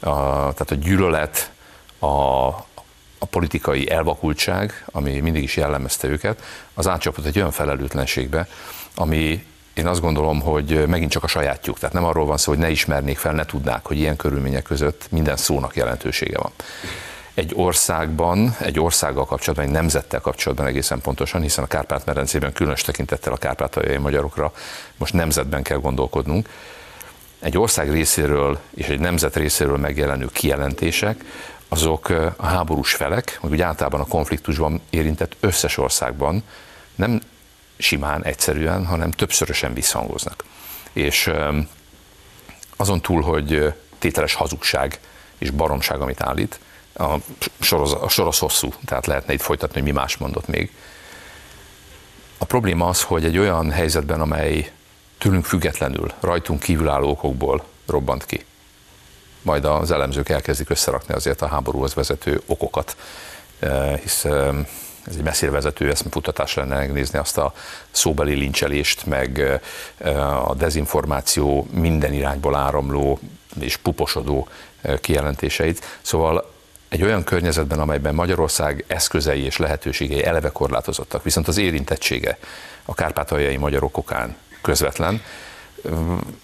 A, 0.00 0.10
tehát 0.52 0.70
a 0.70 0.74
gyűlölet, 0.74 1.50
a, 1.98 2.48
a 3.22 3.26
politikai 3.26 3.90
elvakultság, 3.90 4.84
ami 4.86 5.20
mindig 5.20 5.42
is 5.42 5.56
jellemezte 5.56 6.08
őket, 6.08 6.42
az 6.74 6.88
átcsapott 6.88 7.24
egy 7.24 7.36
olyan 7.36 7.50
felelőtlenségbe, 7.50 8.48
ami 8.94 9.44
én 9.74 9.86
azt 9.86 10.00
gondolom, 10.00 10.40
hogy 10.40 10.86
megint 10.86 11.10
csak 11.10 11.22
a 11.22 11.26
sajátjuk. 11.26 11.78
Tehát 11.78 11.94
nem 11.94 12.04
arról 12.04 12.26
van 12.26 12.36
szó, 12.36 12.50
hogy 12.50 12.60
ne 12.60 12.70
ismernék 12.70 13.18
fel, 13.18 13.32
ne 13.32 13.44
tudnák, 13.44 13.86
hogy 13.86 13.98
ilyen 13.98 14.16
körülmények 14.16 14.62
között 14.62 15.06
minden 15.10 15.36
szónak 15.36 15.76
jelentősége 15.76 16.38
van. 16.38 16.52
Egy 17.34 17.52
országban, 17.54 18.56
egy 18.60 18.80
országgal 18.80 19.24
kapcsolatban, 19.24 19.66
egy 19.66 19.72
nemzettel 19.72 20.20
kapcsolatban 20.20 20.66
egészen 20.66 21.00
pontosan, 21.00 21.42
hiszen 21.42 21.64
a 21.64 21.66
Kárpát-medencében 21.66 22.52
különös 22.52 22.82
tekintettel 22.82 23.32
a 23.32 23.36
kárpátaljai 23.36 23.96
magyarokra 23.96 24.52
most 24.96 25.12
nemzetben 25.12 25.62
kell 25.62 25.78
gondolkodnunk, 25.78 26.48
egy 27.40 27.58
ország 27.58 27.92
részéről 27.92 28.58
és 28.74 28.86
egy 28.86 29.00
nemzet 29.00 29.36
részéről 29.36 29.76
megjelenő 29.76 30.28
kijelentések, 30.32 31.24
azok 31.72 32.08
a 32.36 32.46
háborús 32.46 32.94
felek, 32.94 33.38
vagy 33.40 33.52
úgy 33.52 33.60
általában 33.60 34.00
a 34.00 34.06
konfliktusban 34.06 34.80
érintett 34.90 35.36
összes 35.40 35.76
országban 35.76 36.42
nem 36.94 37.20
simán, 37.78 38.24
egyszerűen, 38.24 38.86
hanem 38.86 39.10
többszörösen 39.10 39.74
visszhangoznak. 39.74 40.44
És 40.92 41.30
azon 42.76 43.00
túl, 43.00 43.22
hogy 43.22 43.74
tételes 43.98 44.34
hazugság 44.34 45.00
és 45.38 45.50
baromság, 45.50 46.00
amit 46.00 46.20
állít, 46.20 46.60
a 46.94 47.14
soroz, 47.60 47.92
a 47.92 48.08
soroz 48.08 48.38
hosszú, 48.38 48.72
tehát 48.84 49.06
lehetne 49.06 49.32
itt 49.32 49.40
folytatni, 49.40 49.80
hogy 49.80 49.92
mi 49.92 49.98
más 49.98 50.16
mondott 50.16 50.46
még. 50.46 50.70
A 52.38 52.44
probléma 52.44 52.88
az, 52.88 53.02
hogy 53.02 53.24
egy 53.24 53.38
olyan 53.38 53.70
helyzetben, 53.70 54.20
amely 54.20 54.72
tőlünk 55.18 55.44
függetlenül, 55.44 56.12
rajtunk 56.20 56.60
kívülálló 56.60 57.10
okokból 57.10 57.64
robbant 57.86 58.24
ki, 58.24 58.44
majd 59.42 59.64
az 59.64 59.90
elemzők 59.90 60.28
elkezdik 60.28 60.70
összerakni 60.70 61.14
azért 61.14 61.42
a 61.42 61.46
háborúhoz 61.46 61.94
vezető 61.94 62.42
okokat, 62.46 62.96
hisz 64.02 64.26
ez 65.06 65.16
egy 65.16 65.22
messzire 65.22 65.50
vezető 65.50 65.90
eszmefutatás 65.90 66.54
lenne 66.54 66.76
megnézni 66.76 67.18
azt 67.18 67.38
a 67.38 67.54
szóbeli 67.90 68.34
lincselést, 68.34 69.06
meg 69.06 69.60
a 70.46 70.54
dezinformáció 70.54 71.66
minden 71.70 72.12
irányból 72.12 72.54
áramló 72.54 73.18
és 73.60 73.76
puposodó 73.76 74.48
kijelentéseit. 75.00 75.98
Szóval 76.02 76.50
egy 76.88 77.02
olyan 77.02 77.24
környezetben, 77.24 77.80
amelyben 77.80 78.14
Magyarország 78.14 78.84
eszközei 78.86 79.44
és 79.44 79.56
lehetőségei 79.56 80.24
eleve 80.24 80.48
korlátozottak, 80.48 81.22
viszont 81.22 81.48
az 81.48 81.58
érintettsége 81.58 82.38
a 82.84 82.94
kárpátaljai 82.94 83.56
magyarok 83.56 83.96
okán 83.96 84.36
közvetlen, 84.60 85.22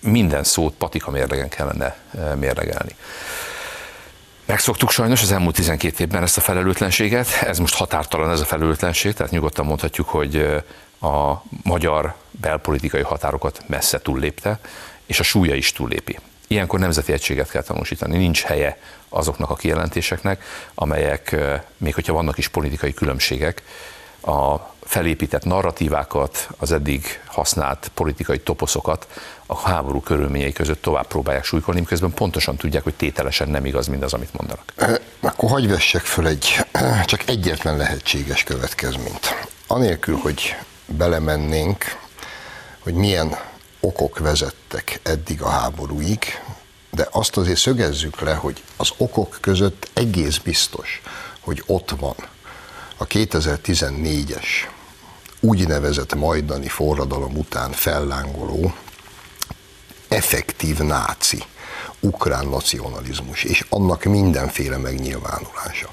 minden 0.01 0.45
szót 0.45 0.75
patika 0.75 1.11
mérlegen 1.11 1.49
kellene 1.49 1.97
mérlegelni. 2.39 2.95
Megszoktuk 4.45 4.91
sajnos 4.91 5.23
az 5.23 5.33
elmúlt 5.33 5.55
12 5.55 6.05
évben 6.05 6.23
ezt 6.23 6.37
a 6.37 6.41
felelőtlenséget, 6.41 7.29
ez 7.43 7.59
most 7.59 7.75
határtalan 7.75 8.31
ez 8.31 8.41
a 8.41 8.45
felelőtlenség, 8.45 9.15
tehát 9.15 9.33
nyugodtan 9.33 9.67
mondhatjuk, 9.67 10.09
hogy 10.09 10.37
a 11.01 11.43
magyar 11.63 12.15
belpolitikai 12.31 13.03
határokat 13.03 13.63
messze 13.67 14.01
túllépte, 14.01 14.59
és 15.07 15.21
a 15.21 15.23
súlya 15.23 15.55
is 15.55 15.73
túllépi. 15.73 16.19
Ilyenkor 16.47 16.79
nemzeti 16.79 17.13
egységet 17.13 17.51
kell 17.51 17.63
tanúsítani, 17.63 18.17
nincs 18.17 18.43
helye 18.43 18.79
azoknak 19.09 19.51
a 19.51 19.55
kijelentéseknek, 19.55 20.45
amelyek, 20.75 21.37
még 21.77 21.95
hogyha 21.95 22.13
vannak 22.13 22.39
is 22.39 22.49
politikai 22.49 22.95
különbségek, 22.95 23.63
a 24.23 24.57
felépített 24.89 25.45
narratívákat, 25.45 26.49
az 26.59 26.73
eddig 26.73 27.23
használt 27.27 27.91
politikai 27.95 28.39
toposzokat 28.39 29.07
a 29.47 29.59
háború 29.59 30.01
körülményei 30.01 30.53
között 30.53 30.83
tovább 30.83 31.07
próbálják 31.07 31.45
súlykolni, 31.45 31.81
miközben 31.81 32.13
pontosan 32.13 32.57
tudják, 32.57 32.83
hogy 32.83 32.95
tételesen 32.95 33.49
nem 33.49 33.65
igaz 33.65 33.87
mindaz, 33.87 34.13
amit 34.13 34.33
mondanak. 34.33 34.73
Akkor 35.21 35.51
hagyj 35.51 35.67
vessek 35.67 36.03
föl 36.03 36.27
egy, 36.27 36.59
csak 37.05 37.29
egyetlen 37.29 37.77
lehetséges 37.77 38.45
következményt. 38.45 39.49
Anélkül, 39.67 40.17
hogy 40.17 40.57
belemennénk, 40.87 41.85
hogy 42.79 42.95
milyen 42.95 43.37
okok 43.81 44.19
vezettek 44.19 45.01
eddig 45.03 45.43
a 45.43 45.49
háborúig, 45.49 46.25
de 46.91 47.09
azt 47.11 47.37
azért 47.37 47.59
szögezzük 47.59 48.21
le, 48.21 48.35
hogy 48.35 48.63
az 48.77 48.91
okok 48.97 49.39
között 49.41 49.91
egész 49.93 50.39
biztos, 50.39 51.03
hogy 51.41 51.63
ott 51.67 51.91
van 51.91 52.15
a 52.99 53.07
2014-es 53.07 54.47
úgynevezett 55.41 56.15
majdani 56.15 56.69
forradalom 56.69 57.37
után 57.37 57.73
fellángoló 57.73 58.75
effektív 60.09 60.79
náci, 60.79 61.43
ukrán 62.01 62.47
nacionalizmus, 62.47 63.45
és 63.45 63.65
annak 63.69 64.05
mindenféle 64.05 64.77
megnyilvánulása. 64.77 65.91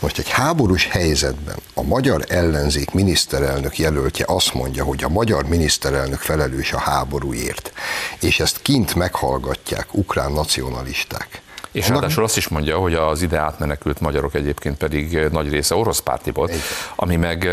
Most 0.00 0.18
egy 0.18 0.28
háborús 0.28 0.86
helyzetben 0.86 1.56
a 1.74 1.82
magyar 1.82 2.24
ellenzék 2.28 2.90
miniszterelnök 2.90 3.78
jelöltje 3.78 4.24
azt 4.28 4.54
mondja, 4.54 4.84
hogy 4.84 5.04
a 5.04 5.08
magyar 5.08 5.44
miniszterelnök 5.44 6.20
felelős 6.20 6.72
a 6.72 6.78
háborúért, 6.78 7.72
és 8.20 8.40
ezt 8.40 8.62
kint 8.62 8.94
meghallgatják 8.94 9.94
ukrán 9.94 10.32
nacionalisták 10.32 11.42
és 11.72 11.84
Annak... 11.84 12.00
ráadásul 12.00 12.24
azt 12.24 12.36
is 12.36 12.48
mondja, 12.48 12.78
hogy 12.78 12.94
az 12.94 13.22
ide 13.22 13.38
átmenekült 13.38 14.00
magyarok 14.00 14.34
egyébként 14.34 14.76
pedig 14.76 15.18
nagy 15.32 15.50
része 15.50 15.74
orosz 15.74 15.98
párti 15.98 16.30
volt, 16.30 16.52
ami 16.96 17.16
meg 17.16 17.48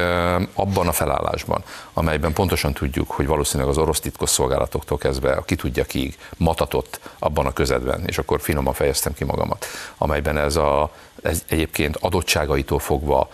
abban 0.54 0.88
a 0.88 0.92
felállásban, 0.92 1.64
amelyben 1.94 2.34
pontosan 2.34 2.74
tudjuk, 2.74 3.12
hogy 3.12 3.28
valószínűleg 3.28 3.72
az 3.72 3.78
orosz 3.78 4.00
titkosszolgálatoktól 4.00 4.98
kezdve, 4.98 5.32
aki 5.32 5.56
tudja 5.56 5.84
kiig, 5.84 6.18
matatott 6.38 7.00
abban 7.20 7.46
a 7.46 7.54
közedben, 7.54 8.04
és 8.06 8.18
akkor 8.18 8.42
finoman 8.42 8.74
fejeztem 8.74 9.14
ki 9.14 9.24
magamat, 9.24 9.66
amelyben 9.98 10.38
ez, 10.38 10.56
a, 10.56 10.92
ez 11.24 11.44
egyébként 11.48 11.98
adottságaitól 12.00 12.80
fogva 12.80 13.30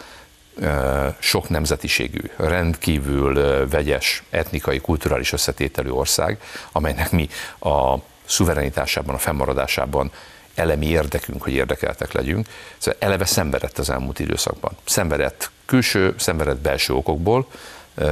sok 1.19 1.49
nemzetiségű, 1.49 2.21
rendkívül 2.35 3.67
vegyes, 3.67 4.23
etnikai, 4.29 4.79
kulturális 4.79 5.33
összetételű 5.33 5.89
ország, 5.89 6.41
amelynek 6.71 7.11
mi 7.11 7.29
a 7.59 7.95
szuverenitásában, 8.25 9.15
a 9.15 9.17
fennmaradásában 9.17 10.11
elemi 10.55 10.85
érdekünk, 10.85 11.43
hogy 11.43 11.53
érdekeltek 11.53 12.11
legyünk. 12.11 12.47
Szóval 12.77 12.99
eleve 12.99 13.25
szenvedett 13.25 13.77
az 13.77 13.89
elmúlt 13.89 14.19
időszakban. 14.19 14.77
Szenvedett 14.85 15.51
külső, 15.65 16.15
szenvedett 16.17 16.59
belső 16.59 16.93
okokból, 16.93 17.47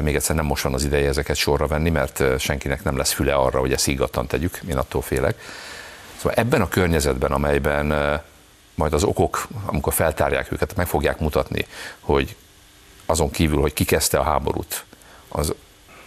még 0.02 0.16
egyszer 0.16 0.36
nem 0.36 0.46
most 0.46 0.64
van 0.64 0.74
az 0.74 0.84
ideje 0.84 1.08
ezeket 1.08 1.36
sorra 1.36 1.68
venni, 1.68 1.90
mert 1.90 2.24
senkinek 2.40 2.84
nem 2.84 2.98
lesz 2.98 3.12
füle 3.12 3.34
arra, 3.34 3.60
hogy 3.60 3.74
ezt 3.74 3.86
higgadtan 3.86 4.28
tegyük, 4.28 4.60
én 4.70 4.78
attól 4.78 5.02
félek. 5.02 5.42
Szóval 6.18 6.34
ebben 6.34 6.62
a 6.62 6.68
környezetben, 6.68 7.32
amelyben 7.32 8.22
majd 8.76 8.94
az 8.94 9.04
okok, 9.04 9.48
amikor 9.66 9.94
feltárják 9.94 10.52
őket, 10.52 10.76
meg 10.76 10.88
fogják 10.88 11.20
mutatni, 11.20 11.66
hogy 12.00 12.36
azon 13.06 13.32
kívül, 13.32 13.62
hogy 13.62 13.74
ki 13.74 13.86
kezdte 13.86 14.18
a 14.18 14.24
háborút, 14.24 14.84
az 15.28 15.54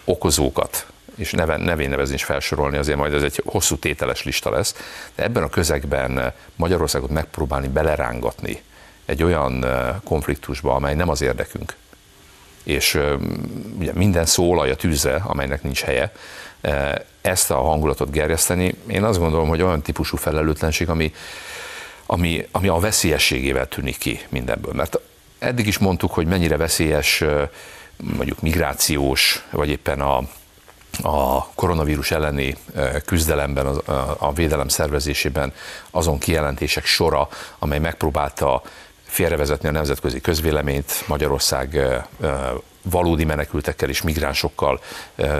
okozókat, 0.05 0.85
és 1.15 1.31
neven, 1.31 1.61
nevén 1.61 1.89
nevezni 1.89 2.13
is 2.13 2.23
felsorolni, 2.23 2.77
azért 2.77 2.97
majd 2.97 3.13
ez 3.13 3.23
egy 3.23 3.41
hosszú 3.45 3.77
tételes 3.77 4.23
lista 4.23 4.49
lesz, 4.49 4.75
de 5.15 5.23
ebben 5.23 5.43
a 5.43 5.49
közegben 5.49 6.33
Magyarországot 6.55 7.09
megpróbálni 7.09 7.67
belerángatni 7.67 8.61
egy 9.05 9.23
olyan 9.23 9.65
konfliktusba, 10.03 10.75
amely 10.75 10.95
nem 10.95 11.09
az 11.09 11.21
érdekünk, 11.21 11.75
és 12.63 12.99
ugye 13.77 13.91
minden 13.93 14.25
szó 14.25 14.59
a 14.59 14.75
tűzre, 14.75 15.15
amelynek 15.15 15.63
nincs 15.63 15.81
helye, 15.81 16.11
ezt 17.21 17.51
a 17.51 17.61
hangulatot 17.61 18.11
gerjeszteni, 18.11 18.75
én 18.87 19.03
azt 19.03 19.19
gondolom, 19.19 19.47
hogy 19.47 19.61
olyan 19.61 19.81
típusú 19.81 20.17
felelőtlenség, 20.17 20.89
ami, 20.89 21.13
ami, 22.05 22.47
ami 22.51 22.67
a 22.67 22.79
veszélyességével 22.79 23.67
tűnik 23.67 23.97
ki 23.97 24.19
mindenből. 24.29 24.73
Mert 24.73 24.99
eddig 25.39 25.67
is 25.67 25.77
mondtuk, 25.77 26.11
hogy 26.11 26.27
mennyire 26.27 26.57
veszélyes 26.57 27.23
mondjuk 27.97 28.41
migrációs, 28.41 29.43
vagy 29.51 29.69
éppen 29.69 30.01
a, 30.01 30.21
a 31.01 31.47
koronavírus 31.55 32.11
elleni 32.11 32.55
küzdelemben, 33.05 33.65
a, 34.17 34.33
védelem 34.33 34.67
szervezésében 34.67 35.53
azon 35.91 36.17
kijelentések 36.17 36.85
sora, 36.85 37.27
amely 37.59 37.79
megpróbálta 37.79 38.61
félrevezetni 39.03 39.67
a 39.67 39.71
nemzetközi 39.71 40.21
közvéleményt, 40.21 41.03
Magyarország 41.07 41.79
valódi 42.81 43.23
menekültekkel 43.23 43.89
és 43.89 44.01
migránsokkal 44.01 44.79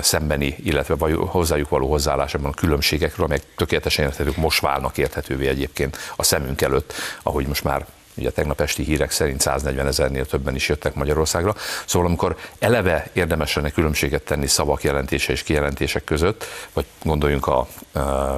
szembeni, 0.01 0.55
illetve 0.63 0.95
hozzájuk 1.25 1.69
való 1.69 1.89
hozzáállásában 1.89 2.51
a 2.51 2.53
különbségekről, 2.53 3.25
amelyek 3.25 3.43
tökéletesen 3.55 4.05
érthetők, 4.05 4.35
most 4.35 4.61
válnak 4.61 4.97
érthetővé 4.97 5.47
egyébként 5.47 5.97
a 6.15 6.23
szemünk 6.23 6.61
előtt, 6.61 6.93
ahogy 7.23 7.47
most 7.47 7.63
már 7.63 7.85
ugye 8.15 8.31
tegnap 8.31 8.61
esti 8.61 8.83
hírek 8.83 9.11
szerint 9.11 9.41
140 9.41 9.87
ezernél 9.87 10.25
többen 10.25 10.55
is 10.55 10.69
jöttek 10.69 10.93
Magyarországra. 10.93 11.55
Szóval 11.85 12.07
amikor 12.07 12.37
eleve 12.59 13.09
érdemes 13.13 13.55
lenne 13.55 13.69
különbséget 13.69 14.23
tenni 14.23 14.47
szavak 14.47 14.83
jelentése 14.83 15.31
és 15.31 15.43
kijelentések 15.43 16.03
között, 16.03 16.45
vagy 16.73 16.85
gondoljunk 17.03 17.47
a 17.47 17.67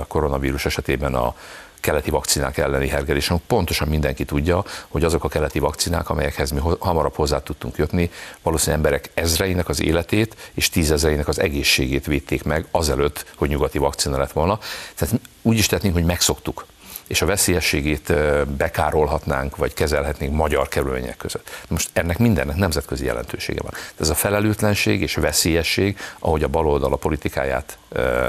koronavírus 0.08 0.66
esetében 0.66 1.16
a 1.16 1.36
keleti 1.80 2.10
vakcinák 2.10 2.58
elleni 2.58 2.88
hergelésen. 2.88 3.42
Pontosan 3.48 3.88
mindenki 3.88 4.26
tudja, 4.26 4.63
hogy 4.88 5.04
azok 5.04 5.24
a 5.24 5.28
keleti 5.28 5.60
vakcinák, 5.60 6.10
amelyekhez 6.10 6.52
mi 6.52 6.60
hamarabb 6.80 7.16
hozzá 7.16 7.40
tudtunk 7.40 7.78
jutni, 7.78 8.12
valószínűleg 8.42 8.86
emberek 8.86 9.10
ezreinek 9.13 9.70
az 9.70 9.82
életét 9.82 10.36
és 10.54 10.70
tízezreinek 10.70 11.28
az 11.28 11.40
egészségét 11.40 12.06
védték 12.06 12.44
meg 12.44 12.66
azelőtt, 12.72 13.26
hogy 13.36 13.50
nyugati 13.50 13.78
vakcina 13.78 14.18
lett 14.18 14.32
volna. 14.32 14.60
Tehát 14.96 15.20
úgy 15.42 15.58
is 15.58 15.68
tettünk, 15.68 15.94
hogy 15.94 16.04
megszoktuk 16.04 16.66
és 17.08 17.22
a 17.22 17.26
veszélyességét 17.26 18.13
bekárolhatnánk, 18.58 19.56
vagy 19.56 19.74
kezelhetnénk 19.74 20.34
magyar 20.34 20.67
kerülmények 20.67 21.17
között. 21.17 21.50
Most 21.67 21.89
ennek 21.93 22.17
mindennek 22.17 22.56
nemzetközi 22.56 23.06
jelentősége 23.06 23.62
van. 23.62 23.72
De 23.72 24.04
ez 24.04 24.10
a 24.10 24.15
felelőtlenség 24.15 25.02
és 25.02 25.15
veszélyesség, 25.15 25.98
ahogy 26.20 26.43
a 26.43 26.48
baloldal 26.48 26.93
a 26.93 26.96
politikáját 26.96 27.78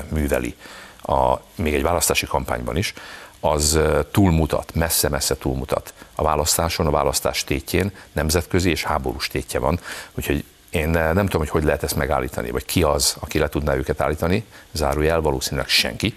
műveli, 0.09 0.55
a, 1.03 1.35
még 1.55 1.75
egy 1.75 1.83
választási 1.83 2.27
kampányban 2.27 2.77
is, 2.77 2.95
az 3.41 3.79
túlmutat, 4.11 4.75
messze-messze 4.75 5.37
túlmutat 5.37 5.95
a 6.15 6.23
választáson, 6.23 6.87
a 6.87 6.91
választás 6.91 7.45
tétjén, 7.45 7.93
nemzetközi 8.13 8.71
és 8.71 8.85
háborús 8.85 9.29
tétje 9.29 9.59
van, 9.59 9.81
úgyhogy 10.15 10.45
én 10.71 10.89
nem 10.89 11.15
tudom, 11.15 11.41
hogy 11.41 11.49
hogy 11.49 11.65
lehet 11.65 11.83
ezt 11.83 11.97
megállítani, 11.97 12.51
vagy 12.51 12.65
ki 12.65 12.83
az, 12.83 13.17
aki 13.21 13.39
le 13.39 13.49
tudná 13.49 13.75
őket 13.75 14.01
állítani, 14.01 14.45
zárójel, 14.73 15.21
valószínűleg 15.21 15.69
senki. 15.69 16.15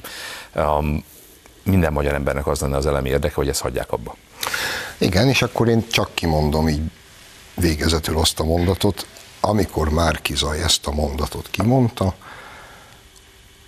Minden 1.63 1.93
magyar 1.93 2.13
embernek 2.13 2.47
az 2.47 2.59
lenne 2.59 2.77
az 2.77 2.85
elemi 2.85 3.09
érdeke, 3.09 3.35
hogy 3.35 3.49
ezt 3.49 3.61
hagyják 3.61 3.91
abba. 3.91 4.15
Igen, 4.97 5.27
és 5.27 5.41
akkor 5.41 5.67
én 5.67 5.87
csak 5.89 6.09
kimondom 6.13 6.67
így 6.67 6.81
végezetül 7.55 8.17
azt 8.17 8.39
a 8.39 8.43
mondatot, 8.43 9.05
amikor 9.39 9.89
Márkizaj 9.89 10.61
ezt 10.61 10.87
a 10.87 10.91
mondatot 10.91 11.49
kimondta, 11.51 12.13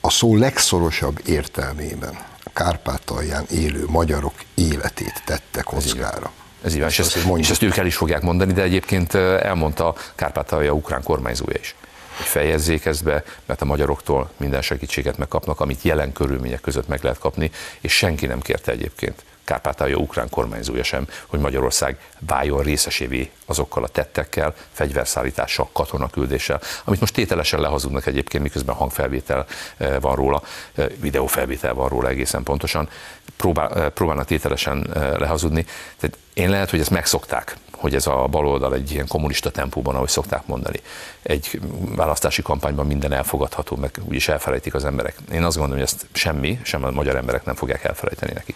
a 0.02 0.10
szó 0.10 0.36
legszorosabb 0.36 1.22
értelmében 1.26 2.18
Kárpátalján 2.54 3.46
élő 3.52 3.86
magyarok 3.88 4.34
életét 4.56 5.22
tette 5.26 5.62
kockára. 5.62 6.32
Ez 6.64 6.74
így 6.74 6.80
van, 6.80 6.90
és, 6.90 7.00
ezt, 7.00 7.18
és 7.36 7.50
ezt 7.50 7.62
ők 7.62 7.78
el 7.78 7.86
is 7.86 7.96
fogják 7.96 8.22
mondani, 8.22 8.54
de 8.54 8.62
egyébként 8.62 9.14
elmondta 9.16 9.96
Kárpátalja 10.16 10.72
ukrán 10.72 11.04
kormányzója 11.04 11.60
is 11.60 11.76
hogy 12.16 12.26
fejezzék 12.26 12.86
ezt 12.86 13.04
be, 13.04 13.24
mert 13.46 13.62
a 13.62 13.66
magyaroktól 13.66 14.32
minden 14.38 14.62
segítséget 14.62 15.18
megkapnak, 15.18 15.60
amit 15.60 15.82
jelen 15.82 16.14
körülmények 16.14 16.62
között 16.62 16.88
meg 16.88 17.04
lehet 17.04 17.20
kapni, 17.20 17.52
és 17.82 17.94
senki 17.94 18.26
nem 18.26 18.40
kérte 18.40 18.72
egyébként 18.72 19.24
Kárpátalja 19.44 19.98
ukrán 19.98 20.30
kormányzója 20.30 20.84
sem, 20.84 21.08
hogy 21.28 21.40
Magyarország 21.40 21.98
váljon 22.20 22.64
részesévé 22.64 23.32
azokkal 23.46 23.84
a 23.84 23.88
tettekkel, 23.88 24.56
fegyverszállítással, 24.72 25.70
katonaküldéssel, 25.74 26.62
amit 26.84 27.00
most 27.00 27.14
tételesen 27.14 27.60
lehazudnak 27.60 28.06
egyébként, 28.06 28.44
miközben 28.44 28.76
hangfelvétel 28.76 29.46
eh, 29.78 29.96
van 30.00 30.16
róla, 30.16 30.42
eh, 30.76 30.86
videófelvétel 31.00 31.74
van 31.74 31.90
róla 31.90 32.08
egészen 32.08 32.44
pontosan, 32.44 32.90
próbál, 33.38 33.70
eh, 33.74 33.90
próbálnak 33.90 34.26
tételesen 34.26 34.88
lehazudni. 35.18 35.66
Tehát 35.98 36.18
én 36.34 36.50
lehet, 36.50 36.70
hogy 36.70 36.80
ezt 36.80 36.90
megszokták, 36.90 37.58
hogy 37.72 37.96
ez 37.96 38.08
a 38.08 38.28
baloldal 38.32 38.74
egy 38.74 38.92
ilyen 38.92 39.08
kommunista 39.08 39.50
tempóban, 39.50 39.96
ahogy 39.96 40.10
szokták 40.10 40.46
mondani. 40.46 40.80
Egy 41.22 41.62
választási 41.96 42.42
kampányban 42.42 42.86
minden 42.86 43.12
elfogadható, 43.12 43.76
meg 43.76 43.92
úgyis 44.04 44.28
elfelejtik 44.28 44.74
az 44.74 44.86
emberek. 44.86 45.16
Én 45.32 45.44
azt 45.44 45.58
gondolom, 45.58 45.84
hogy 45.84 45.94
ezt 45.94 46.06
semmi, 46.12 46.60
sem 46.64 46.84
a 46.84 46.92
magyar 46.92 47.16
emberek 47.16 47.46
nem 47.46 47.56
fogják 47.56 47.84
elfelejteni 47.84 48.32
nekik. 48.34 48.56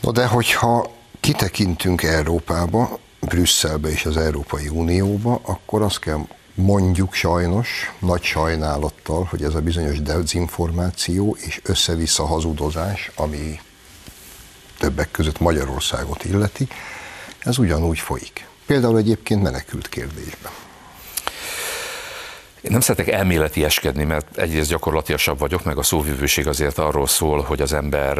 No 0.00 0.10
de 0.10 0.26
hogyha 0.26 0.90
kitekintünk 1.20 2.02
Európába, 2.02 2.98
Brüsszelbe 3.20 3.88
és 3.88 4.04
az 4.04 4.16
Európai 4.16 4.68
Unióba, 4.68 5.40
akkor 5.42 5.82
azt 5.82 5.98
kell 5.98 6.18
mondjuk 6.54 7.14
sajnos, 7.14 7.92
nagy 7.98 8.22
sajnálattal, 8.22 9.26
hogy 9.30 9.42
ez 9.42 9.54
a 9.54 9.60
bizonyos 9.60 10.00
dezinformáció 10.00 11.36
és 11.40 11.60
össze-vissza 11.64 12.26
hazudozás, 12.26 13.10
ami 13.16 13.60
többek 14.82 15.10
között 15.10 15.40
Magyarországot 15.40 16.24
illeti, 16.24 16.68
ez 17.38 17.58
ugyanúgy 17.58 17.98
folyik. 17.98 18.46
Például 18.66 18.98
egyébként 18.98 19.42
menekült 19.42 19.88
kérdésben. 19.88 20.52
Én 22.60 22.70
nem 22.70 22.80
szeretek 22.80 23.14
elméleti 23.14 23.64
eskedni, 23.64 24.04
mert 24.04 24.38
egyrészt 24.38 24.68
gyakorlatiasabb 24.68 25.38
vagyok, 25.38 25.64
meg 25.64 25.78
a 25.78 25.82
szóvivőség 25.82 26.46
azért 26.46 26.78
arról 26.78 27.06
szól, 27.06 27.40
hogy 27.40 27.60
az 27.60 27.72
ember 27.72 28.18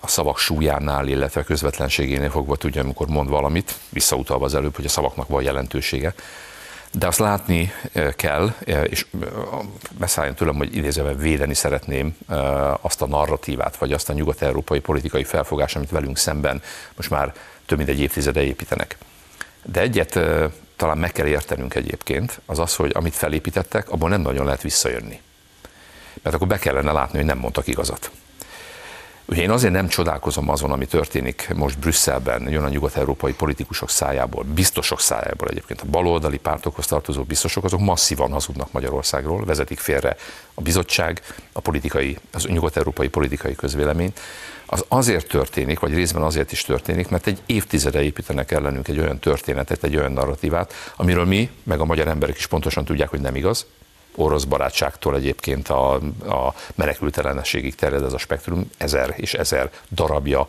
a 0.00 0.06
szavak 0.06 0.38
súlyánál, 0.38 1.08
illetve 1.08 1.42
közvetlenségénél 1.42 2.30
fogva 2.30 2.56
tudja, 2.56 2.82
amikor 2.82 3.06
mond 3.06 3.28
valamit, 3.28 3.74
visszautalva 3.88 4.44
az 4.44 4.54
előbb, 4.54 4.76
hogy 4.76 4.84
a 4.84 4.88
szavaknak 4.88 5.28
van 5.28 5.42
jelentősége. 5.42 6.14
De 6.98 7.06
azt 7.06 7.18
látni 7.18 7.72
kell, 8.16 8.54
és 8.88 9.06
beszálljon 9.98 10.34
tőlem, 10.34 10.54
hogy 10.54 10.76
idézőben 10.76 11.16
védeni 11.16 11.54
szeretném 11.54 12.16
azt 12.80 13.02
a 13.02 13.06
narratívát, 13.06 13.76
vagy 13.76 13.92
azt 13.92 14.08
a 14.08 14.12
nyugat-európai 14.12 14.80
politikai 14.80 15.24
felfogást, 15.24 15.76
amit 15.76 15.90
velünk 15.90 16.16
szemben 16.16 16.62
most 16.96 17.10
már 17.10 17.34
több 17.66 17.78
mint 17.78 17.90
egy 17.90 18.00
évtizede 18.00 18.42
építenek. 18.42 18.96
De 19.62 19.80
egyet 19.80 20.18
talán 20.76 20.98
meg 20.98 21.12
kell 21.12 21.26
értenünk 21.26 21.74
egyébként, 21.74 22.40
az 22.46 22.58
az, 22.58 22.74
hogy 22.74 22.90
amit 22.94 23.14
felépítettek, 23.14 23.90
abból 23.90 24.08
nem 24.08 24.20
nagyon 24.20 24.44
lehet 24.44 24.62
visszajönni. 24.62 25.20
Mert 26.22 26.36
akkor 26.36 26.46
be 26.46 26.58
kellene 26.58 26.92
látni, 26.92 27.16
hogy 27.18 27.26
nem 27.26 27.38
mondtak 27.38 27.66
igazat. 27.66 28.10
Ugye 29.26 29.42
én 29.42 29.50
azért 29.50 29.72
nem 29.72 29.88
csodálkozom 29.88 30.48
azon, 30.48 30.70
ami 30.70 30.86
történik 30.86 31.50
most 31.54 31.78
Brüsszelben, 31.78 32.48
jön 32.48 32.64
a 32.64 32.68
nyugat-európai 32.68 33.32
politikusok 33.32 33.90
szájából, 33.90 34.44
biztosok 34.54 35.00
szájából 35.00 35.48
egyébként. 35.48 35.80
A 35.80 35.86
baloldali 35.90 36.38
pártokhoz 36.38 36.86
tartozó 36.86 37.22
biztosok, 37.22 37.64
azok 37.64 37.80
masszívan 37.80 38.32
hazudnak 38.32 38.72
Magyarországról, 38.72 39.44
vezetik 39.44 39.78
félre 39.78 40.16
a 40.54 40.60
bizottság, 40.60 41.22
a 41.52 41.60
politikai, 41.60 42.18
az 42.32 42.44
nyugat-európai 42.44 43.08
politikai 43.08 43.54
közvéleményt. 43.54 44.20
Az 44.66 44.84
azért 44.88 45.28
történik, 45.28 45.78
vagy 45.78 45.94
részben 45.94 46.22
azért 46.22 46.52
is 46.52 46.62
történik, 46.62 47.08
mert 47.08 47.26
egy 47.26 47.42
évtizede 47.46 48.02
építenek 48.02 48.50
ellenünk 48.50 48.88
egy 48.88 48.98
olyan 48.98 49.18
történetet, 49.18 49.84
egy 49.84 49.96
olyan 49.96 50.12
narratívát, 50.12 50.72
amiről 50.96 51.24
mi, 51.24 51.50
meg 51.62 51.80
a 51.80 51.84
magyar 51.84 52.08
emberek 52.08 52.36
is 52.36 52.46
pontosan 52.46 52.84
tudják, 52.84 53.08
hogy 53.08 53.20
nem 53.20 53.36
igaz, 53.36 53.66
orosz 54.16 54.44
barátságtól 54.44 55.16
egyébként 55.16 55.68
a, 55.68 55.94
a 56.26 56.54
menekültelenségig 56.74 57.74
terjed 57.74 58.02
ez 58.02 58.12
a 58.12 58.18
spektrum, 58.18 58.70
ezer 58.76 59.14
és 59.16 59.34
ezer 59.34 59.70
darabja, 59.90 60.46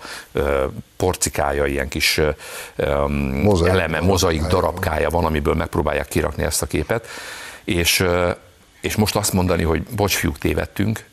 porcikája, 0.96 1.66
ilyen 1.66 1.88
kis 1.88 2.22
mozaik, 3.44 3.72
eleme, 3.72 4.00
mozaik 4.00 4.42
darabkája 4.42 5.10
van, 5.10 5.26
amiből 5.26 5.54
megpróbálják 5.54 6.08
kirakni 6.08 6.44
ezt 6.44 6.62
a 6.62 6.66
képet, 6.66 7.08
és, 7.64 8.06
és 8.82 8.96
most 8.96 9.16
azt 9.16 9.34
mondani, 9.34 9.64
hogy 9.64 9.84
bocs, 9.84 10.16
fiúk, 10.16 10.38
tévedtünk, 10.38 11.06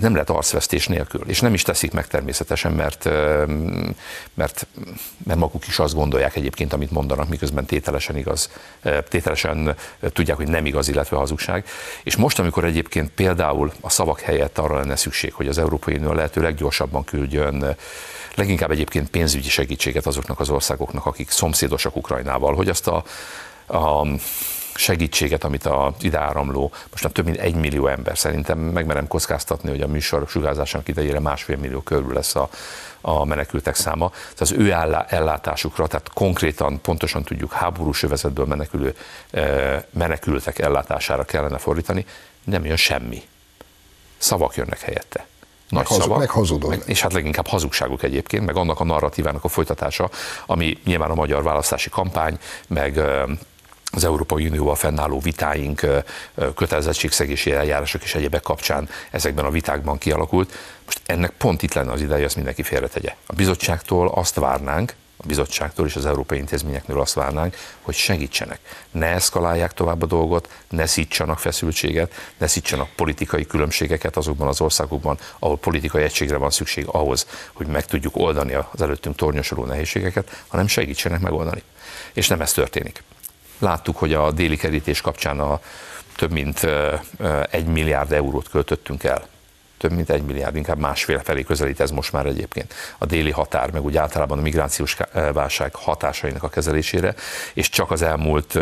nem 0.00 0.12
lehet 0.12 0.30
arcvesztés 0.30 0.86
nélkül, 0.86 1.22
és 1.26 1.40
nem 1.40 1.54
is 1.54 1.62
teszik 1.62 1.92
meg 1.92 2.06
természetesen, 2.06 2.72
mert, 2.72 3.04
mert, 4.34 4.66
mert 5.24 5.38
maguk 5.38 5.66
is 5.66 5.78
azt 5.78 5.94
gondolják 5.94 6.36
egyébként, 6.36 6.72
amit 6.72 6.90
mondanak, 6.90 7.28
miközben 7.28 7.64
tételesen 7.64 8.16
igaz, 8.16 8.50
tételesen 9.08 9.74
tudják, 10.12 10.36
hogy 10.36 10.48
nem 10.48 10.66
igaz, 10.66 10.88
illetve 10.88 11.16
hazugság. 11.16 11.66
És 12.02 12.16
most, 12.16 12.38
amikor 12.38 12.64
egyébként 12.64 13.10
például 13.10 13.72
a 13.80 13.90
szavak 13.90 14.20
helyett 14.20 14.58
arra 14.58 14.76
lenne 14.76 14.96
szükség, 14.96 15.32
hogy 15.32 15.48
az 15.48 15.58
Európai 15.58 15.94
Unió 15.94 16.12
lehető 16.12 16.40
leggyorsabban 16.40 17.04
küldjön 17.04 17.76
leginkább 18.34 18.70
egyébként 18.70 19.10
pénzügyi 19.10 19.48
segítséget 19.48 20.06
azoknak 20.06 20.40
az 20.40 20.50
országoknak, 20.50 21.06
akik 21.06 21.30
szomszédosak 21.30 21.96
Ukrajnával, 21.96 22.54
hogy 22.54 22.68
azt 22.68 22.88
a, 22.88 23.04
a 23.66 24.06
segítséget, 24.74 25.44
amit 25.44 25.66
a 25.66 25.94
ide 26.00 26.18
áramló, 26.18 26.72
most 26.90 27.02
már 27.02 27.12
több 27.12 27.24
mint 27.24 27.36
egy 27.36 27.54
millió 27.54 27.86
ember, 27.86 28.18
szerintem 28.18 28.58
megmerem 28.58 29.06
kockáztatni, 29.06 29.70
hogy 29.70 29.80
a 29.80 29.86
műsor 29.86 30.28
sugárzásának 30.28 30.88
idejére 30.88 31.20
másfél 31.20 31.56
millió 31.56 31.80
körül 31.80 32.12
lesz 32.12 32.34
a, 32.34 32.48
a 33.00 33.24
menekültek 33.24 33.74
száma. 33.74 34.08
Tehát 34.10 34.40
az 34.40 34.52
ő 34.52 34.72
ellátásukra, 35.08 35.86
tehát 35.86 36.10
konkrétan 36.12 36.80
pontosan 36.80 37.22
tudjuk 37.22 37.52
háborús 37.52 38.02
övezetből 38.02 38.46
menekülő 38.46 38.96
menekültek 39.90 40.58
ellátására 40.58 41.24
kellene 41.24 41.58
fordítani, 41.58 42.06
nem 42.44 42.64
jön 42.64 42.76
semmi. 42.76 43.22
Szavak 44.18 44.56
jönnek 44.56 44.80
helyette 44.80 45.26
nagy 45.68 45.86
meg 45.90 46.00
szavak, 46.00 46.18
meg 46.18 46.30
hazudod. 46.30 46.82
És 46.86 47.00
hát 47.00 47.12
leginkább 47.12 47.46
hazugságuk 47.46 48.02
egyébként, 48.02 48.46
meg 48.46 48.56
annak 48.56 48.80
a 48.80 48.84
narratívának 48.84 49.44
a 49.44 49.48
folytatása, 49.48 50.10
ami 50.46 50.78
nyilván 50.84 51.10
a 51.10 51.14
magyar 51.14 51.42
választási 51.42 51.90
kampány, 51.90 52.38
meg 52.66 53.00
az 53.94 54.04
Európai 54.04 54.46
Unióval 54.46 54.74
fennálló 54.74 55.20
vitáink, 55.20 55.86
kötelezettségszegési 56.54 57.52
eljárások 57.52 58.02
és 58.02 58.14
egyebek 58.14 58.42
kapcsán 58.42 58.88
ezekben 59.10 59.44
a 59.44 59.50
vitákban 59.50 59.98
kialakult. 59.98 60.52
Most 60.84 61.00
ennek 61.06 61.30
pont 61.30 61.62
itt 61.62 61.74
lenne 61.74 61.92
az 61.92 62.00
ideje, 62.00 62.24
ezt 62.24 62.36
mindenki 62.36 62.62
félretegye. 62.62 63.14
A 63.26 63.32
bizottságtól 63.32 64.08
azt 64.08 64.34
várnánk, 64.34 64.94
a 65.16 65.26
bizottságtól 65.26 65.86
és 65.86 65.96
az 65.96 66.06
európai 66.06 66.38
intézményeknél 66.38 67.00
azt 67.00 67.14
várnánk, 67.14 67.56
hogy 67.80 67.94
segítsenek. 67.94 68.58
Ne 68.90 69.06
eszkalálják 69.06 69.72
tovább 69.72 70.02
a 70.02 70.06
dolgot, 70.06 70.48
ne 70.68 70.86
szítsanak 70.86 71.38
feszültséget, 71.38 72.12
ne 72.38 72.46
szítsanak 72.46 72.88
politikai 72.96 73.46
különbségeket 73.46 74.16
azokban 74.16 74.48
az 74.48 74.60
országokban, 74.60 75.18
ahol 75.38 75.58
politikai 75.58 76.02
egységre 76.02 76.36
van 76.36 76.50
szükség 76.50 76.86
ahhoz, 76.86 77.26
hogy 77.52 77.66
meg 77.66 77.86
tudjuk 77.86 78.16
oldani 78.16 78.54
az 78.72 78.82
előttünk 78.82 79.16
tornyosuló 79.16 79.64
nehézségeket, 79.64 80.44
hanem 80.46 80.66
segítsenek 80.66 81.20
megoldani. 81.20 81.62
És 82.12 82.28
nem 82.28 82.40
ez 82.40 82.52
történik. 82.52 83.02
Láttuk, 83.58 83.96
hogy 83.96 84.12
a 84.12 84.30
déli 84.30 84.56
kerítés 84.56 85.00
kapcsán 85.00 85.40
a 85.40 85.60
több 86.16 86.30
mint 86.30 86.66
egy 87.50 87.66
milliárd 87.66 88.12
eurót 88.12 88.48
költöttünk 88.48 89.04
el. 89.04 89.26
Több 89.78 89.92
mint 89.92 90.10
egy 90.10 90.22
milliárd, 90.22 90.56
inkább 90.56 90.78
másfél 90.78 91.18
felé 91.18 91.42
közelít 91.42 91.80
ez 91.80 91.90
most 91.90 92.12
már 92.12 92.26
egyébként 92.26 92.74
a 92.98 93.06
déli 93.06 93.30
határ, 93.30 93.70
meg 93.70 93.84
úgy 93.84 93.96
általában 93.96 94.38
a 94.38 94.42
migrációs 94.42 94.96
válság 95.32 95.74
hatásainak 95.74 96.42
a 96.42 96.48
kezelésére, 96.48 97.14
és 97.54 97.68
csak 97.68 97.90
az 97.90 98.02
elmúlt 98.02 98.58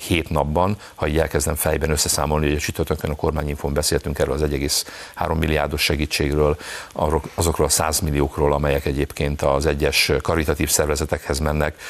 hét 0.00 0.30
napban, 0.30 0.76
ha 0.94 1.06
így 1.06 1.18
elkezdem 1.18 1.54
fejben 1.54 1.90
összeszámolni, 1.90 2.46
hogy 2.46 2.56
a 2.56 2.60
csütörtökön 2.60 3.10
a 3.10 3.14
kormányinfon 3.14 3.72
beszéltünk 3.72 4.18
erről 4.18 4.34
az 4.34 4.42
1,3 4.42 5.38
milliárdos 5.38 5.82
segítségről, 5.82 6.56
azokról 7.34 7.66
a 7.66 7.70
100 7.70 8.00
milliókról, 8.00 8.52
amelyek 8.52 8.84
egyébként 8.84 9.42
az 9.42 9.66
egyes 9.66 10.12
karitatív 10.22 10.68
szervezetekhez 10.68 11.38
mennek, 11.38 11.80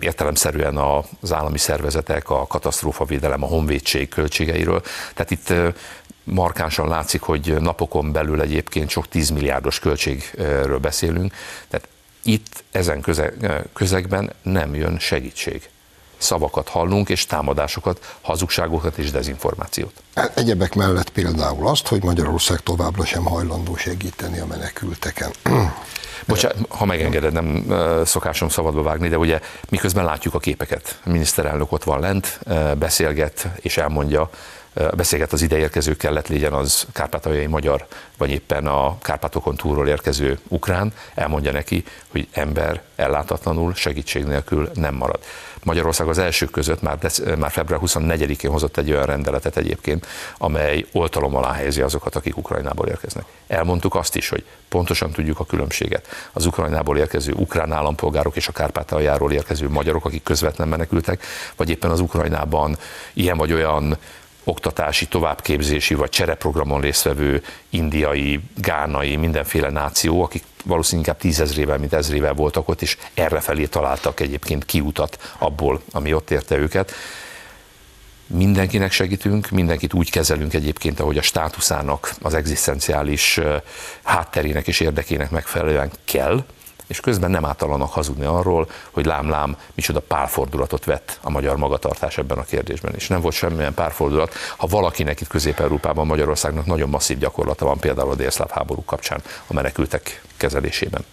értelemszerűen 0.00 0.76
az 1.20 1.32
állami 1.32 1.58
szervezetek, 1.58 2.30
a 2.30 2.46
katasztrófavédelem, 2.46 3.42
a 3.42 3.46
honvédség 3.46 4.08
költségeiről. 4.08 4.82
Tehát 5.14 5.30
itt 5.30 5.52
markánsan 6.24 6.88
látszik, 6.88 7.20
hogy 7.20 7.56
napokon 7.60 8.12
belül 8.12 8.40
egyébként 8.40 8.90
sok 8.90 9.08
10 9.08 9.30
milliárdos 9.30 9.78
költségről 9.78 10.78
beszélünk, 10.78 11.34
tehát 11.68 11.88
itt 12.22 12.64
ezen 12.70 13.04
közegben 13.72 14.32
nem 14.42 14.74
jön 14.74 14.98
segítség 14.98 15.68
szavakat 16.20 16.68
hallunk, 16.68 17.08
és 17.08 17.26
támadásokat, 17.26 18.16
hazugságokat 18.20 18.98
és 18.98 19.10
dezinformációt. 19.10 19.92
Egyebek 20.34 20.74
mellett 20.74 21.10
például 21.10 21.68
azt, 21.68 21.86
hogy 21.86 22.02
Magyarország 22.02 22.60
továbbra 22.60 23.04
sem 23.04 23.24
hajlandó 23.24 23.76
segíteni 23.76 24.38
a 24.38 24.46
menekülteken. 24.46 25.30
Bocsánat, 26.26 26.56
ha 26.68 26.84
megengeded, 26.84 27.32
nem 27.32 27.74
szokásom 28.04 28.48
szabadba 28.48 28.82
vágni, 28.82 29.08
de 29.08 29.18
ugye 29.18 29.40
miközben 29.68 30.04
látjuk 30.04 30.34
a 30.34 30.38
képeket, 30.38 31.00
a 31.04 31.10
miniszterelnök 31.10 31.72
ott 31.72 31.84
van 31.84 32.00
lent, 32.00 32.40
beszélget 32.78 33.48
és 33.56 33.76
elmondja, 33.76 34.30
beszélget 34.96 35.32
az 35.32 35.42
ideérkezőkkel, 35.42 36.12
lett 36.12 36.28
legyen 36.28 36.52
az 36.52 36.86
kárpátaljai 36.92 37.46
magyar, 37.46 37.86
vagy 38.16 38.30
éppen 38.30 38.66
a 38.66 38.98
Kárpátokon 38.98 39.56
túlról 39.56 39.88
érkező 39.88 40.38
ukrán, 40.48 40.92
elmondja 41.14 41.52
neki, 41.52 41.84
hogy 42.08 42.28
ember 42.32 42.82
ellátatlanul, 42.96 43.74
segítség 43.74 44.24
nélkül 44.24 44.70
nem 44.74 44.94
marad. 44.94 45.18
Magyarország 45.62 46.08
az 46.08 46.18
elsők 46.18 46.50
között 46.50 46.82
már, 46.82 46.98
dec- 46.98 47.36
már 47.36 47.50
február 47.50 47.80
24-én 47.84 48.50
hozott 48.50 48.76
egy 48.76 48.90
olyan 48.90 49.06
rendeletet 49.06 49.56
egyébként, 49.56 50.06
amely 50.38 50.86
oltalom 50.92 51.36
alá 51.36 51.52
helyezi 51.52 51.80
azokat, 51.80 52.14
akik 52.14 52.36
Ukrajnából 52.36 52.88
érkeznek. 52.88 53.24
Elmondtuk 53.46 53.94
azt 53.94 54.16
is, 54.16 54.28
hogy 54.28 54.44
pontosan 54.68 55.10
tudjuk 55.10 55.40
a 55.40 55.44
különbséget. 55.44 56.06
Az 56.32 56.46
Ukrajnából 56.46 56.98
érkező 56.98 57.32
ukrán 57.32 57.72
állampolgárok 57.72 58.36
és 58.36 58.48
a 58.48 58.52
Kárpátaljáról 58.52 59.32
érkező 59.32 59.68
magyarok, 59.68 60.04
akik 60.04 60.22
közvetlen 60.22 60.68
menekültek, 60.68 61.24
vagy 61.56 61.70
éppen 61.70 61.90
az 61.90 62.00
Ukrajnában 62.00 62.78
ilyen 63.12 63.36
vagy 63.36 63.52
olyan 63.52 63.98
oktatási, 64.44 65.06
továbbképzési 65.06 65.94
vagy 65.94 66.10
csereprogramon 66.10 66.80
résztvevő 66.80 67.42
indiai, 67.68 68.40
gánai, 68.56 69.16
mindenféle 69.16 69.70
náció, 69.70 70.22
akik 70.22 70.42
valószínűleg 70.64 71.06
inkább 71.06 71.22
tízezrével, 71.22 71.78
mint 71.78 71.92
ezrével 71.92 72.32
voltak 72.32 72.68
ott, 72.68 72.82
és 72.82 72.96
errefelé 73.14 73.66
találtak 73.66 74.20
egyébként 74.20 74.64
kiutat 74.64 75.34
abból, 75.38 75.82
ami 75.92 76.12
ott 76.12 76.30
érte 76.30 76.56
őket. 76.56 76.92
Mindenkinek 78.26 78.92
segítünk, 78.92 79.50
mindenkit 79.50 79.94
úgy 79.94 80.10
kezelünk 80.10 80.54
egyébként, 80.54 81.00
ahogy 81.00 81.18
a 81.18 81.22
státuszának, 81.22 82.14
az 82.22 82.34
egzisztenciális 82.34 83.40
hátterének 84.02 84.66
és 84.66 84.80
érdekének 84.80 85.30
megfelelően 85.30 85.90
kell, 86.04 86.44
és 86.90 87.00
közben 87.00 87.30
nem 87.30 87.44
általanak 87.44 87.92
hazudni 87.92 88.24
arról, 88.24 88.70
hogy 88.90 89.06
lám-lám, 89.06 89.56
micsoda 89.74 90.00
párfordulatot 90.00 90.84
vett 90.84 91.18
a 91.22 91.30
magyar 91.30 91.56
magatartás 91.56 92.18
ebben 92.18 92.38
a 92.38 92.42
kérdésben. 92.42 92.94
És 92.94 93.08
nem 93.08 93.20
volt 93.20 93.34
semmilyen 93.34 93.74
párfordulat, 93.74 94.34
ha 94.56 94.66
valakinek 94.66 95.20
itt 95.20 95.28
Közép-Európában, 95.28 96.06
Magyarországnak 96.06 96.66
nagyon 96.66 96.88
masszív 96.88 97.18
gyakorlata 97.18 97.64
van, 97.64 97.78
például 97.78 98.10
a 98.10 98.14
délszláv 98.14 98.50
háború 98.50 98.84
kapcsán 98.84 99.22
a 99.46 99.52
menekültek 99.52 100.22
kezelésében. 100.36 101.04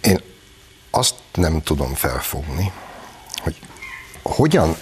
Én 0.00 0.20
azt 0.90 1.14
nem 1.34 1.62
tudom 1.62 1.94
felfogni, 1.94 2.72
hogy 3.42 3.56
hogyan 4.22 4.76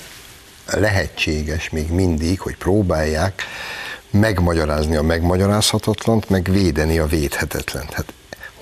lehetséges 0.66 1.70
még 1.70 1.90
mindig, 1.90 2.40
hogy 2.40 2.56
próbálják 2.56 3.42
megmagyarázni 4.10 4.96
a 4.96 5.02
megmagyarázhatatlant, 5.02 6.28
meg 6.28 6.50
védeni 6.50 6.98
a 6.98 7.06
védhetetlent. 7.06 7.92
Hát 7.92 8.12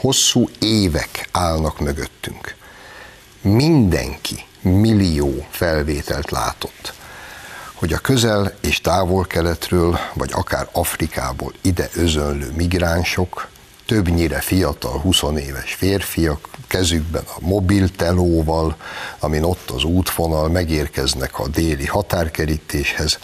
hosszú 0.03 0.49
évek 0.59 1.29
állnak 1.33 1.81
mögöttünk. 1.81 2.57
Mindenki 3.41 4.45
millió 4.61 5.47
felvételt 5.51 6.31
látott, 6.31 6.93
hogy 7.75 7.93
a 7.93 7.99
közel 7.99 8.55
és 8.61 8.81
távol-keletről, 8.81 9.99
vagy 10.15 10.31
akár 10.33 10.69
Afrikából 10.73 11.53
ide 11.61 11.89
özönlő 11.95 12.53
migránsok, 12.57 13.49
többnyire 13.87 14.41
fiatal, 14.41 14.99
20 14.99 15.23
éves 15.37 15.75
férfiak, 15.75 16.49
kezükben 16.67 17.25
a 17.27 17.47
mobiltelóval, 17.47 18.77
amin 19.19 19.43
ott 19.43 19.71
az 19.71 19.85
útvonal, 19.85 20.49
megérkeznek 20.49 21.39
a 21.39 21.49
déli 21.49 21.87
határkerítéshez, 21.87 23.19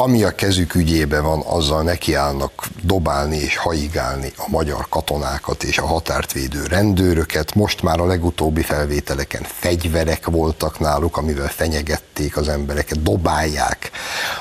ami 0.00 0.22
a 0.22 0.30
kezük 0.30 0.74
ügyébe 0.74 1.20
van, 1.20 1.40
azzal 1.40 1.82
nekiállnak 1.82 2.66
dobálni 2.82 3.36
és 3.36 3.56
haigálni 3.56 4.32
a 4.36 4.48
magyar 4.48 4.86
katonákat 4.88 5.62
és 5.62 5.78
a 5.78 5.86
határt 5.86 6.32
védő 6.32 6.66
rendőröket. 6.66 7.54
Most 7.54 7.82
már 7.82 8.00
a 8.00 8.06
legutóbbi 8.06 8.62
felvételeken 8.62 9.42
fegyverek 9.42 10.26
voltak 10.26 10.78
náluk, 10.78 11.16
amivel 11.16 11.48
fenyegették 11.48 12.36
az 12.36 12.48
embereket, 12.48 13.02
dobálják 13.02 13.90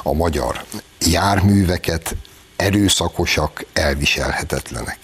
a 0.04 0.14
magyar 0.14 0.64
járműveket, 1.00 2.16
erőszakosak, 2.56 3.66
elviselhetetlenek. 3.74 5.00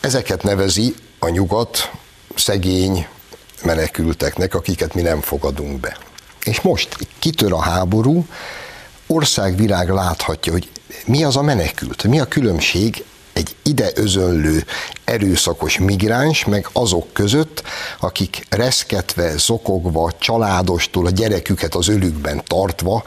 Ezeket 0.00 0.42
nevezi 0.42 0.94
a 1.18 1.28
nyugat 1.28 1.90
szegény 2.34 3.06
menekülteknek, 3.64 4.54
akiket 4.54 4.94
mi 4.94 5.02
nem 5.02 5.20
fogadunk 5.20 5.80
be. 5.80 5.96
És 6.44 6.60
most 6.60 6.96
kitör 7.18 7.52
a 7.52 7.60
háború, 7.60 8.26
országvilág 9.08 9.88
láthatja, 9.88 10.52
hogy 10.52 10.70
mi 11.06 11.24
az 11.24 11.36
a 11.36 11.42
menekült, 11.42 12.02
mi 12.02 12.20
a 12.20 12.24
különbség 12.24 13.04
egy 13.38 13.56
ide 13.62 13.90
özönlő 13.94 14.64
erőszakos 15.04 15.78
migráns, 15.78 16.44
meg 16.44 16.68
azok 16.72 17.12
között, 17.12 17.62
akik 18.00 18.46
reszketve, 18.50 19.36
zokogva, 19.36 20.12
családostól 20.18 21.06
a 21.06 21.10
gyereküket 21.10 21.74
az 21.74 21.88
ölükben 21.88 22.42
tartva 22.46 23.02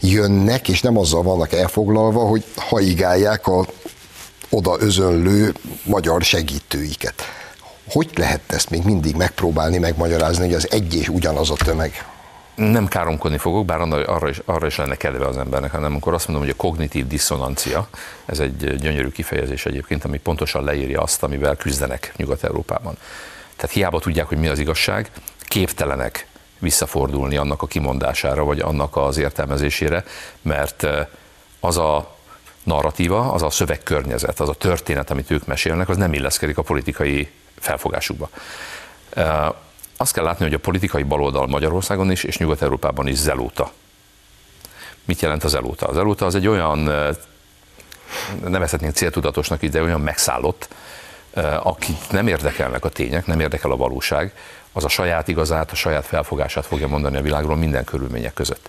jönnek, 0.00 0.68
és 0.68 0.80
nem 0.80 0.98
azzal 0.98 1.22
vannak 1.22 1.52
elfoglalva, 1.52 2.26
hogy 2.26 2.44
haigálják 2.56 3.46
a 3.46 3.66
oda 4.50 4.76
özönlő 4.80 5.54
magyar 5.84 6.22
segítőiket. 6.22 7.22
Hogy 7.90 8.10
lehet 8.14 8.40
ezt 8.46 8.70
még 8.70 8.82
mindig 8.82 9.16
megpróbálni, 9.16 9.78
megmagyarázni, 9.78 10.44
hogy 10.44 10.54
az 10.54 10.70
egy 10.70 10.94
és 10.94 11.08
ugyanaz 11.08 11.50
a 11.50 11.54
tömeg? 11.54 12.11
Nem 12.54 12.88
káromkodni 12.88 13.38
fogok, 13.38 13.64
bár 13.64 13.80
arra 13.80 14.28
is, 14.28 14.40
arra 14.44 14.66
is 14.66 14.76
lenne 14.76 14.96
kedve 14.96 15.26
az 15.26 15.36
embernek, 15.36 15.70
hanem 15.70 15.90
amikor 15.90 16.14
azt 16.14 16.28
mondom, 16.28 16.46
hogy 16.46 16.54
a 16.58 16.62
kognitív 16.62 17.06
diszonancia, 17.06 17.88
ez 18.24 18.38
egy 18.38 18.76
gyönyörű 18.76 19.08
kifejezés 19.08 19.66
egyébként, 19.66 20.04
ami 20.04 20.18
pontosan 20.18 20.64
leírja 20.64 21.02
azt, 21.02 21.22
amivel 21.22 21.56
küzdenek 21.56 22.12
Nyugat-Európában. 22.16 22.96
Tehát 23.56 23.74
hiába 23.74 24.00
tudják, 24.00 24.26
hogy 24.26 24.38
mi 24.38 24.48
az 24.48 24.58
igazság, 24.58 25.10
képtelenek 25.38 26.26
visszafordulni 26.58 27.36
annak 27.36 27.62
a 27.62 27.66
kimondására, 27.66 28.44
vagy 28.44 28.60
annak 28.60 28.96
az 28.96 29.16
értelmezésére, 29.16 30.04
mert 30.42 30.86
az 31.60 31.76
a 31.76 32.16
narratíva, 32.62 33.32
az 33.32 33.42
a 33.42 33.50
szövegkörnyezet, 33.50 34.40
az 34.40 34.48
a 34.48 34.54
történet, 34.54 35.10
amit 35.10 35.30
ők 35.30 35.46
mesélnek, 35.46 35.88
az 35.88 35.96
nem 35.96 36.12
illeszkedik 36.12 36.58
a 36.58 36.62
politikai 36.62 37.30
felfogásukba 37.58 38.30
azt 39.96 40.12
kell 40.12 40.24
látni, 40.24 40.44
hogy 40.44 40.54
a 40.54 40.58
politikai 40.58 41.02
baloldal 41.02 41.46
Magyarországon 41.46 42.10
is, 42.10 42.24
és 42.24 42.38
Nyugat-Európában 42.38 43.06
is 43.06 43.16
zelóta. 43.16 43.72
Mit 45.04 45.20
jelent 45.20 45.44
az 45.44 45.50
zelóta? 45.50 45.86
Az 45.86 45.94
zelóta 45.94 46.26
az 46.26 46.34
egy 46.34 46.46
olyan, 46.46 46.90
nevezhetnénk 48.44 48.94
céltudatosnak 48.94 49.62
ide, 49.62 49.82
olyan 49.82 50.00
megszállott, 50.00 50.68
akit 51.62 52.10
nem 52.10 52.26
érdekelnek 52.26 52.84
a 52.84 52.88
tények, 52.88 53.26
nem 53.26 53.40
érdekel 53.40 53.70
a 53.70 53.76
valóság, 53.76 54.34
az 54.72 54.84
a 54.84 54.88
saját 54.88 55.28
igazát, 55.28 55.70
a 55.70 55.74
saját 55.74 56.06
felfogását 56.06 56.66
fogja 56.66 56.88
mondani 56.88 57.16
a 57.16 57.22
világról 57.22 57.56
minden 57.56 57.84
körülmények 57.84 58.32
között. 58.32 58.68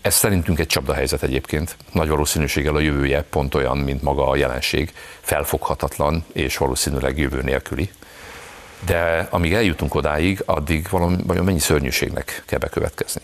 Ez 0.00 0.14
szerintünk 0.14 0.58
egy 0.58 0.66
csapdahelyzet 0.66 1.22
egyébként. 1.22 1.76
Nagy 1.92 2.08
valószínűséggel 2.08 2.74
a 2.74 2.80
jövője 2.80 3.22
pont 3.22 3.54
olyan, 3.54 3.78
mint 3.78 4.02
maga 4.02 4.28
a 4.28 4.36
jelenség, 4.36 4.92
felfoghatatlan 5.20 6.24
és 6.32 6.56
valószínűleg 6.56 7.18
jövő 7.18 7.42
nélküli 7.42 7.90
de 8.86 9.26
amíg 9.30 9.52
eljutunk 9.52 9.94
odáig, 9.94 10.42
addig 10.44 10.86
valami, 10.90 11.16
vajon 11.26 11.44
mennyi 11.44 11.58
szörnyűségnek 11.58 12.42
kell 12.46 12.58
bekövetkezni. 12.58 13.22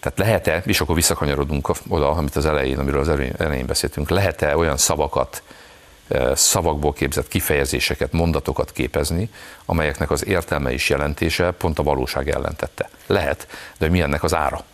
Tehát 0.00 0.18
lehet-e, 0.18 0.62
és 0.66 0.80
akkor 0.80 0.94
visszakanyarodunk 0.94 1.70
oda, 1.88 2.10
amit 2.10 2.36
az 2.36 2.46
elején, 2.46 2.78
amiről 2.78 3.00
az 3.00 3.08
elején 3.38 3.66
beszéltünk, 3.66 4.08
lehet-e 4.08 4.56
olyan 4.56 4.76
szavakat, 4.76 5.42
e, 6.08 6.34
szavakból 6.34 6.92
képzett 6.92 7.28
kifejezéseket, 7.28 8.12
mondatokat 8.12 8.72
képezni, 8.72 9.30
amelyeknek 9.64 10.10
az 10.10 10.26
értelme 10.26 10.72
és 10.72 10.88
jelentése 10.88 11.50
pont 11.50 11.78
a 11.78 11.82
valóság 11.82 12.28
ellentette. 12.28 12.90
Lehet, 13.06 13.46
de 13.78 13.88
mi 13.88 14.00
ennek 14.00 14.22
az 14.22 14.34
ára? 14.34 14.64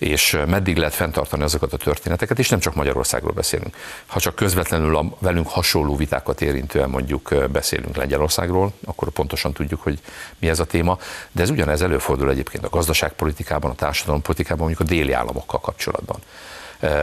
És 0.00 0.38
meddig 0.46 0.76
lehet 0.76 0.94
fenntartani 0.94 1.42
azokat 1.42 1.72
a 1.72 1.76
történeteket, 1.76 2.38
és 2.38 2.48
nem 2.48 2.58
csak 2.58 2.74
Magyarországról 2.74 3.32
beszélünk. 3.32 3.76
Ha 4.06 4.20
csak 4.20 4.34
közvetlenül 4.34 4.96
a 4.96 5.04
velünk 5.18 5.48
hasonló 5.48 5.96
vitákat 5.96 6.40
érintően 6.40 6.90
mondjuk 6.90 7.34
beszélünk 7.52 7.96
Lengyelországról, 7.96 8.72
akkor 8.84 9.10
pontosan 9.10 9.52
tudjuk, 9.52 9.80
hogy 9.82 9.98
mi 10.38 10.48
ez 10.48 10.60
a 10.60 10.64
téma, 10.64 10.98
de 11.32 11.42
ez 11.42 11.50
ugyanez 11.50 11.82
előfordul 11.82 12.30
egyébként 12.30 12.64
a 12.64 12.68
gazdaságpolitikában, 12.68 13.70
a 13.70 13.74
társadalompolitikában, 13.74 14.66
mondjuk 14.66 14.88
a 14.88 14.92
déli 14.92 15.12
államokkal 15.12 15.60
kapcsolatban 15.60 16.18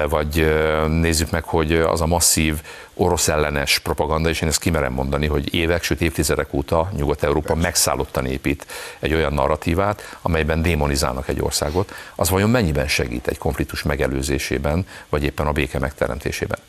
vagy 0.10 0.56
nézzük 0.88 1.32
meg, 1.32 1.44
hogy 1.44 1.74
az 1.74 2.02
a 2.02 2.06
masszív 2.06 2.62
orosz 2.94 3.28
ellenes 3.28 3.80
propaganda, 3.80 4.30
és 4.30 4.42
én 4.42 4.48
ezt 4.48 4.60
kimerem 4.60 4.94
mondani, 4.94 5.28
hogy 5.28 5.54
évek, 5.54 5.84
sőt 5.84 6.02
évtizedek 6.02 6.54
óta 6.54 6.90
Nyugat-Európa 6.96 7.56
megszállottan 7.56 8.26
épít 8.26 8.66
egy 9.00 9.14
olyan 9.14 9.34
narratívát, 9.34 10.18
amelyben 10.22 10.62
démonizálnak 10.62 11.28
egy 11.28 11.42
országot, 11.42 11.94
az 12.16 12.30
vajon 12.30 12.50
mennyiben 12.50 12.88
segít 12.88 13.28
egy 13.28 13.38
konfliktus 13.38 13.84
megelőzésében, 13.84 14.88
vagy 15.10 15.24
éppen 15.24 15.48
a 15.48 15.52
béke 15.52 15.80
megteremtésében? 15.80 16.60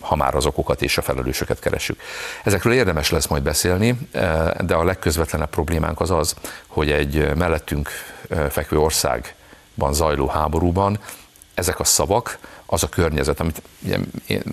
ha 0.00 0.16
már 0.16 0.34
az 0.34 0.46
okokat 0.46 0.82
és 0.82 0.98
a 0.98 1.02
felelősöket 1.02 1.58
keresünk. 1.58 2.00
Ezekről 2.44 2.72
érdemes 2.72 3.10
lesz 3.10 3.26
majd 3.26 3.42
beszélni, 3.42 3.98
de 4.60 4.74
a 4.74 4.84
legközvetlenebb 4.84 5.50
problémánk 5.50 6.00
az 6.00 6.10
az, 6.10 6.34
hogy 6.66 6.90
egy 6.90 7.34
mellettünk 7.36 7.88
fekvő 8.50 8.78
országban 8.78 9.92
zajló 9.92 10.26
háborúban 10.26 10.98
ezek 11.54 11.80
a 11.80 11.84
szavak, 11.84 12.38
az 12.66 12.82
a 12.82 12.88
környezet, 12.88 13.40
amit 13.40 13.62
ugye, 13.82 13.98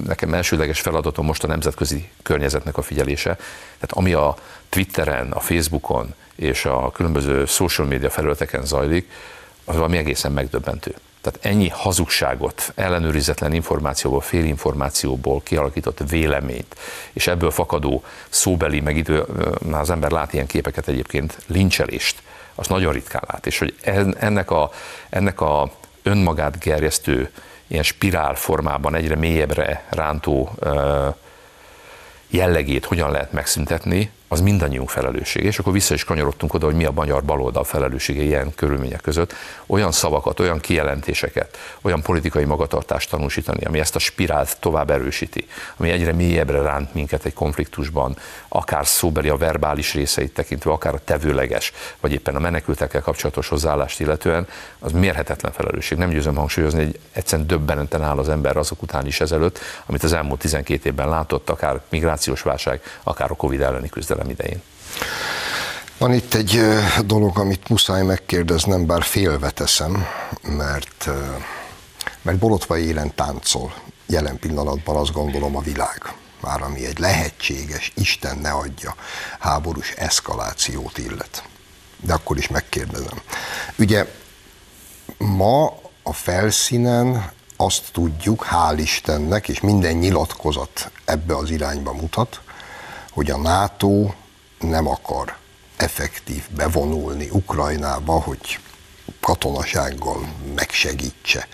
nekem 0.06 0.34
elsődleges 0.34 0.82
feladatom 0.82 1.26
most 1.26 1.43
a 1.43 1.47
nemzetközi 1.47 2.10
környezetnek 2.24 2.78
a 2.78 2.82
figyelése. 2.82 3.36
Tehát 3.80 3.91
ami 3.91 4.14
a 4.14 4.36
Twitteren, 4.70 5.32
a 5.32 5.39
Facebookon 5.39 6.14
és 6.36 6.66
a 6.66 6.91
különböző 6.91 7.45
social 7.45 7.88
media 7.88 8.10
felületeken 8.10 8.66
zajlik, 8.66 9.12
az 9.66 9.76
valami 9.76 9.97
egészen 9.97 10.32
megdöbbentő. 10.32 10.95
Tehát 11.22 11.39
ennyi 11.45 11.70
hazugságot, 11.70 12.72
ellenőrizetlen 12.76 13.54
információból, 13.54 14.22
félinformációból 14.22 15.41
kialakított 15.43 16.10
véleményt, 16.10 16.76
és 17.14 17.28
ebből 17.28 17.52
fakadó 17.52 18.04
szóbeli, 18.30 18.80
meg 18.80 18.97
idő, 18.97 19.26
az 19.72 19.89
ember 19.89 20.12
lát 20.12 20.34
ilyen 20.34 20.45
képeket 20.45 20.88
egyébként, 20.88 21.38
lincselést, 21.47 22.22
az 22.56 22.68
nagyon 22.68 22.93
ritkán 22.93 23.24
lát. 23.28 23.45
És 23.45 23.60
hogy 23.60 23.76
ennek 24.20 24.52
a, 24.52 24.72
ennek 25.10 25.41
a 25.41 25.72
önmagát 26.04 26.60
gerjesztő, 26.60 27.30
ilyen 27.68 27.84
spirál 27.84 28.36
formában 28.36 28.95
egyre 28.95 29.16
mélyebbre 29.16 29.86
rántó 29.89 30.56
jellegét 32.28 32.86
hogyan 32.86 33.12
lehet 33.12 33.32
megszüntetni, 33.32 34.12
az 34.32 34.42
mindannyiunk 34.42 34.90
felelőssége. 34.90 35.48
És 35.48 35.60
akkor 35.60 35.74
vissza 35.74 35.94
is 35.94 36.04
kanyarodtunk 36.04 36.54
oda, 36.54 36.66
hogy 36.66 36.76
mi 36.76 36.86
a 36.86 36.92
magyar 36.92 37.24
baloldal 37.24 37.64
felelőssége 37.64 38.22
ilyen 38.22 38.56
körülmények 38.56 39.02
között. 39.02 39.34
Olyan 39.66 39.92
szavakat, 39.92 40.40
olyan 40.40 40.60
kijelentéseket, 40.60 41.58
olyan 41.82 42.02
politikai 42.02 42.44
magatartást 42.44 43.10
tanúsítani, 43.10 43.66
ami 43.66 43.80
ezt 43.80 43.96
a 43.96 44.00
spirált 44.00 44.58
tovább 44.60 44.90
erősíti, 44.90 45.48
ami 45.78 45.90
egyre 45.90 46.14
mélyebbre 46.14 46.62
ránt 46.62 46.94
minket 46.94 47.26
egy 47.26 47.34
konfliktusban, 47.34 48.18
akár 48.48 48.88
szóbeli 48.88 49.30
a 49.30 49.38
verbális 49.38 49.94
részeit 49.94 50.34
tekintve, 50.34 50.72
akár 50.72 50.94
a 50.94 51.02
tevőleges, 51.04 51.74
vagy 52.00 52.12
éppen 52.12 52.36
a 52.36 52.40
menekültekkel 52.40 53.02
kapcsolatos 53.02 53.48
hozzáállást 53.48 54.00
illetően, 54.00 54.48
az 54.80 54.92
mérhetetlen 54.92 55.52
felelősség. 55.52 55.98
Nem 55.98 56.10
győzöm 56.10 56.36
hangsúlyozni, 56.36 56.84
hogy 56.84 57.00
egyszerűen 57.12 57.48
döbbenenten 57.48 58.02
áll 58.02 58.18
az 58.18 58.30
ember 58.30 58.58
azok 58.58 58.82
után 58.82 59.06
is 59.06 59.22
ezelőtt, 59.22 59.60
amit 59.86 60.04
az 60.04 60.14
elmúlt 60.14 60.40
12 60.40 60.90
évben 60.90 61.10
látott, 61.10 61.50
akár 61.50 61.82
migrációs 61.90 62.42
válság, 62.42 62.82
akár 63.04 63.32
a 63.32 63.36
Covid 63.36 63.62
elleni 63.62 63.90
küzdelem 63.90 64.20
küzdelem 64.22 64.30
idején. 64.30 64.62
Van 65.98 66.14
itt 66.14 66.34
egy 66.34 66.62
dolog, 67.06 67.38
amit 67.38 67.70
muszáj 67.70 68.04
megkérdeznem, 68.04 68.86
bár 68.86 69.04
félve 69.04 69.50
teszem, 69.50 70.06
mert, 70.42 71.10
mert 72.22 72.38
Borotva 72.38 72.78
élen 72.78 73.16
táncol 73.16 73.74
jelen 74.08 74.40
pillanatban 74.40 74.96
azt 74.96 75.12
gondolom 75.12 75.56
a 75.56 75.62
világ 75.62 76.14
már 76.42 76.62
ami 76.62 76.86
egy 76.86 77.00
lehetséges, 77.00 77.92
Isten 77.96 78.38
ne 78.38 78.52
adja, 78.52 78.96
háborús 79.40 79.92
eszkalációt 79.92 80.98
illet. 80.98 81.44
De 82.00 82.14
akkor 82.14 82.38
is 82.38 82.48
megkérdezem. 82.48 83.22
Ugye 83.78 84.08
ma 85.18 85.80
a 86.04 86.14
felszínen 86.14 87.32
azt 87.58 87.92
tudjuk, 87.92 88.48
hál' 88.52 88.78
Istennek, 88.78 89.48
és 89.48 89.60
minden 89.60 89.94
nyilatkozat 89.96 90.92
ebbe 91.06 91.36
az 91.36 91.50
irányba 91.50 91.94
mutat, 91.94 92.42
hogy 93.12 93.32
a 93.32 93.38
NATO 93.38 94.09
nem 94.59 94.88
akar 94.88 95.36
effektív 95.78 96.47
bevonulni 96.55 97.30
Ukrajnába, 97.32 98.20
hogy 98.20 98.59
katonasággal 99.20 100.34
megsegítse 100.55 101.47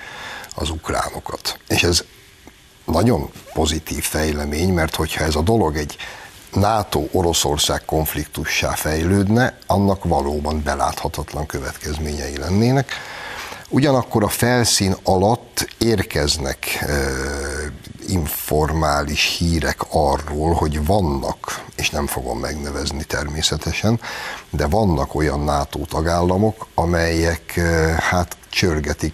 az 0.55 0.69
ukránokat. 0.69 1.59
És 1.67 1.83
ez 1.83 2.03
nagyon 2.85 3.31
pozitív 3.53 4.03
fejlemény, 4.03 4.73
mert 4.73 4.95
hogyha 4.95 5.23
ez 5.23 5.35
a 5.35 5.41
dolog 5.41 5.77
egy 5.77 5.97
NATO-Oroszország 6.53 7.85
konfliktussá 7.85 8.73
fejlődne, 8.75 9.57
annak 9.65 10.03
valóban 10.03 10.63
beláthatatlan 10.63 11.45
következményei 11.45 12.37
lennének. 12.37 12.91
Ugyanakkor 13.69 14.23
a 14.23 14.27
felszín 14.27 14.95
alatt 15.03 15.67
érkeznek 15.77 16.85
informális 18.07 19.35
hírek 19.37 19.79
arról, 19.89 20.53
hogy 20.53 20.85
vannak, 20.85 21.65
és 21.75 21.89
nem 21.89 22.07
fogom 22.07 22.39
megnevezni 22.39 23.03
természetesen, 23.03 23.99
de 24.49 24.67
vannak 24.67 25.15
olyan 25.15 25.39
NATO 25.39 25.79
tagállamok, 25.85 26.67
amelyek 26.73 27.59
hát 27.99 28.37
csörgetik 28.49 29.13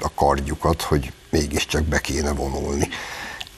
a 0.00 0.10
kardjukat, 0.14 0.82
hogy 0.82 1.12
mégiscsak 1.30 1.82
be 1.82 2.00
kéne 2.00 2.32
vonulni. 2.32 2.88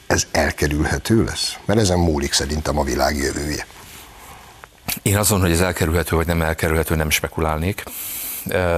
Ez 0.07 0.27
elkerülhető 0.31 1.23
lesz? 1.23 1.57
Mert 1.65 1.79
ezen 1.79 1.99
múlik 1.99 2.33
szerintem 2.33 2.77
a 2.77 2.83
világ 2.83 3.15
jövője. 3.15 3.65
Én 5.01 5.17
azon, 5.17 5.39
hogy 5.39 5.51
ez 5.51 5.61
elkerülhető 5.61 6.15
vagy 6.15 6.27
nem 6.27 6.41
elkerülhető, 6.41 6.95
nem 6.95 7.09
spekulálnék 7.09 7.83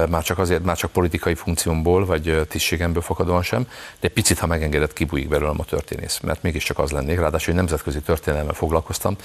már 0.08 0.22
csak 0.22 0.38
azért, 0.38 0.64
már 0.64 0.76
csak 0.76 0.90
politikai 0.90 1.34
funkciómból, 1.34 2.06
vagy 2.06 2.46
tisztségemből 2.48 3.02
fakadóan 3.02 3.42
sem, 3.42 3.68
de 4.00 4.08
picit, 4.08 4.38
ha 4.38 4.46
megengedett, 4.46 4.92
kibújik 4.92 5.28
belőlem 5.28 5.60
a 5.60 5.64
történész, 5.64 6.20
mert 6.20 6.42
mégiscsak 6.42 6.78
az 6.78 6.90
lennék, 6.90 7.18
ráadásul 7.18 7.54
nemzetközi 7.54 8.00
történelemmel 8.00 8.54
foglalkoztam, 8.54 9.16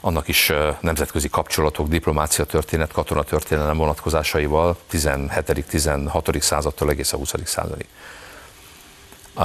annak 0.00 0.28
is 0.28 0.52
nemzetközi 0.80 1.28
kapcsolatok, 1.28 1.88
diplomácia 1.88 2.44
történet, 2.44 2.92
katona 2.92 3.22
történelem 3.22 3.76
vonatkozásaival 3.76 4.76
17. 4.88 5.66
16. 5.68 6.42
századtól 6.42 6.90
egész 6.90 7.12
a 7.12 7.16
20. 7.16 7.32
századig. 7.44 7.86
A, 9.34 9.42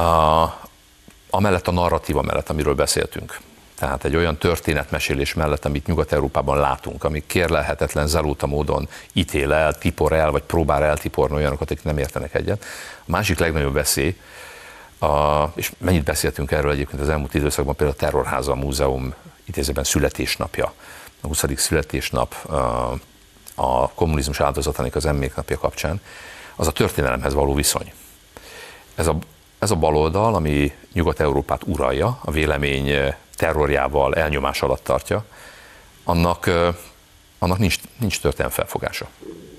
amellett 1.29 1.67
a 1.67 1.71
narratíva 1.71 2.21
mellett, 2.21 2.49
amiről 2.49 2.75
beszéltünk, 2.75 3.39
tehát 3.75 4.03
egy 4.03 4.15
olyan 4.15 4.37
történetmesélés 4.37 5.33
mellett, 5.33 5.65
amit 5.65 5.87
Nyugat-Európában 5.87 6.59
látunk, 6.59 7.03
ami 7.03 7.23
kérlelhetetlen 7.27 8.07
zalóta 8.07 8.47
módon 8.47 8.89
ítél 9.13 9.53
el, 9.53 9.77
tipor 9.77 10.11
el, 10.11 10.31
vagy 10.31 10.43
próbál 10.43 10.83
eltiporni 10.83 11.35
olyanokat, 11.35 11.71
akik 11.71 11.83
nem 11.83 11.97
értenek 11.97 12.33
egyet. 12.33 12.65
A 12.99 13.11
másik 13.11 13.39
legnagyobb 13.39 13.73
veszély, 13.73 14.17
a, 14.99 15.43
és 15.55 15.71
mennyit 15.77 16.03
beszéltünk 16.03 16.51
erről 16.51 16.71
egyébként 16.71 17.01
az 17.01 17.09
elmúlt 17.09 17.33
időszakban, 17.33 17.75
például 17.75 17.97
a 17.97 18.01
Terrorháza 18.01 18.51
a 18.51 18.55
Múzeum 18.55 19.13
idézőben 19.45 19.83
születésnapja, 19.83 20.73
a 21.21 21.27
20. 21.27 21.43
születésnap 21.55 22.35
a 23.55 23.89
kommunizmus 23.89 24.39
áldozatának 24.39 24.95
az 24.95 25.05
emléknapja 25.05 25.57
kapcsán, 25.57 26.01
az 26.55 26.67
a 26.67 26.71
történelemhez 26.71 27.33
való 27.33 27.53
viszony. 27.53 27.93
Ez 28.95 29.07
a, 29.07 29.17
ez 29.59 29.71
a 29.71 29.75
baloldal, 29.75 30.35
ami 30.35 30.73
Nyugat-Európát 30.93 31.61
uralja, 31.65 32.19
a 32.21 32.31
vélemény 32.31 33.13
terrorjával 33.35 34.15
elnyomás 34.15 34.61
alatt 34.61 34.83
tartja, 34.83 35.25
annak, 36.03 36.49
annak 37.39 37.57
nincs, 37.57 37.75
nincs 37.99 38.19
történelmi 38.19 38.53
felfogása. 38.53 39.07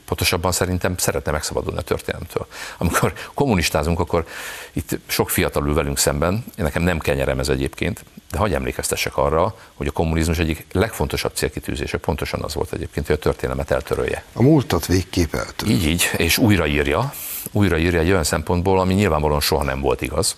Pontosabban 0.05 0.53
szerintem 0.53 0.97
szeretne 0.97 1.33
megszabadulni 1.33 1.79
a 1.79 1.83
történelemtől. 1.83 2.47
Amikor 2.77 3.13
kommunistázunk, 3.35 4.01
akkor 4.01 4.27
itt 4.73 4.99
sok 5.07 5.31
fiatal 5.31 5.67
ül 5.67 5.75
velünk 5.75 5.99
szemben, 5.99 6.33
én 6.35 6.65
nekem 6.65 6.83
nem 6.83 6.99
kenyerem 6.99 7.39
ez 7.39 7.49
egyébként, 7.49 8.05
de 8.31 8.39
hagyj 8.39 8.55
emlékeztessek 8.55 9.17
arra, 9.17 9.57
hogy 9.75 9.87
a 9.87 9.91
kommunizmus 9.91 10.39
egyik 10.39 10.67
legfontosabb 10.73 11.35
célkitűzése 11.35 11.99
pontosan 11.99 12.43
az 12.43 12.55
volt 12.55 12.73
egyébként, 12.73 13.07
hogy 13.07 13.17
a 13.17 13.19
történelmet 13.19 13.71
eltörölje. 13.71 14.25
A 14.33 14.43
múltat 14.43 14.87
végképp 14.87 15.35
eltörölje. 15.35 15.79
Így, 15.79 15.87
így, 15.87 16.11
és 16.17 16.39
újraírja, 16.39 17.13
újraírja 17.53 18.01
egy 18.01 18.11
olyan 18.11 18.25
szempontból, 18.25 18.81
ami 18.81 18.95
nyilvánvalóan 18.95 19.41
soha 19.41 19.63
nem 19.63 19.81
volt 19.81 20.03
igaz. 20.03 20.37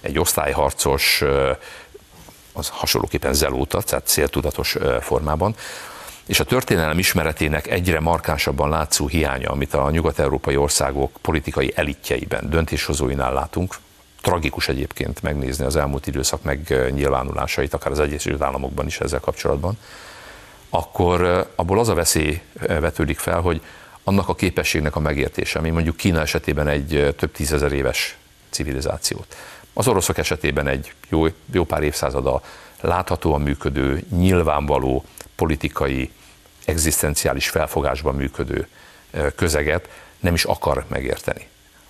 Egy 0.00 0.18
osztályharcos, 0.18 1.24
az 2.58 2.68
hasonlóképpen 2.68 3.34
zelóta, 3.34 3.82
tehát 3.82 4.06
céltudatos 4.06 4.76
formában, 5.00 5.54
és 6.26 6.40
a 6.40 6.44
történelem 6.44 6.98
ismeretének 6.98 7.66
egyre 7.66 8.00
markánsabban 8.00 8.68
látszó 8.68 9.06
hiánya, 9.06 9.50
amit 9.50 9.74
a 9.74 9.90
nyugat-európai 9.90 10.56
országok 10.56 11.10
politikai 11.20 11.72
elitjeiben, 11.74 12.50
döntéshozóinál 12.50 13.32
látunk, 13.32 13.74
tragikus 14.20 14.68
egyébként 14.68 15.22
megnézni 15.22 15.64
az 15.64 15.76
elmúlt 15.76 16.06
időszak 16.06 16.42
megnyilvánulásait, 16.42 17.74
akár 17.74 17.92
az 17.92 18.00
Egyesült 18.00 18.42
Államokban 18.42 18.86
is 18.86 19.00
ezzel 19.00 19.20
kapcsolatban, 19.20 19.78
akkor 20.70 21.48
abból 21.54 21.78
az 21.78 21.88
a 21.88 21.94
veszély 21.94 22.40
vetődik 22.52 23.18
fel, 23.18 23.40
hogy 23.40 23.60
annak 24.04 24.28
a 24.28 24.34
képességnek 24.34 24.96
a 24.96 25.00
megértése, 25.00 25.58
ami 25.58 25.70
mondjuk 25.70 25.96
Kína 25.96 26.20
esetében 26.20 26.68
egy 26.68 27.14
több 27.16 27.32
tízezer 27.32 27.72
éves 27.72 28.16
civilizációt, 28.50 29.36
az 29.78 29.88
oroszok 29.88 30.18
esetében 30.18 30.66
egy 30.66 30.92
jó, 31.08 31.26
jó 31.52 31.64
pár 31.64 31.82
évszázada 31.82 32.42
láthatóan 32.80 33.40
működő, 33.40 34.04
nyilvánvaló 34.10 35.04
politikai, 35.34 36.10
egzisztenciális 36.64 37.48
felfogásban 37.48 38.14
működő 38.14 38.68
közeget 39.34 39.88
nem 40.20 40.34
is 40.34 40.44
akar 40.44 40.84
megérteni. 40.88 41.46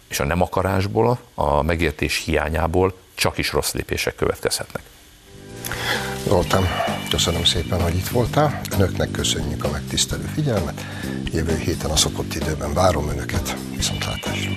És 0.08 0.20
a 0.20 0.24
nem 0.24 0.42
akarásból, 0.42 1.18
a 1.34 1.62
megértés 1.62 2.24
hiányából 2.24 2.94
csak 3.14 3.38
is 3.38 3.52
rossz 3.52 3.72
lépések 3.72 4.14
következhetnek. 4.14 4.82
Zoltán, 6.26 6.64
köszönöm 7.10 7.44
szépen, 7.44 7.82
hogy 7.82 7.96
itt 7.96 8.08
voltál. 8.08 8.60
Önöknek 8.72 9.10
köszönjük 9.10 9.64
a 9.64 9.70
megtisztelő 9.70 10.30
figyelmet. 10.34 10.86
Jövő 11.32 11.56
héten 11.56 11.90
a 11.90 11.96
szokott 11.96 12.34
időben 12.34 12.72
várom 12.72 13.08
Önöket. 13.08 13.56
Viszontlátásra! 13.76 14.50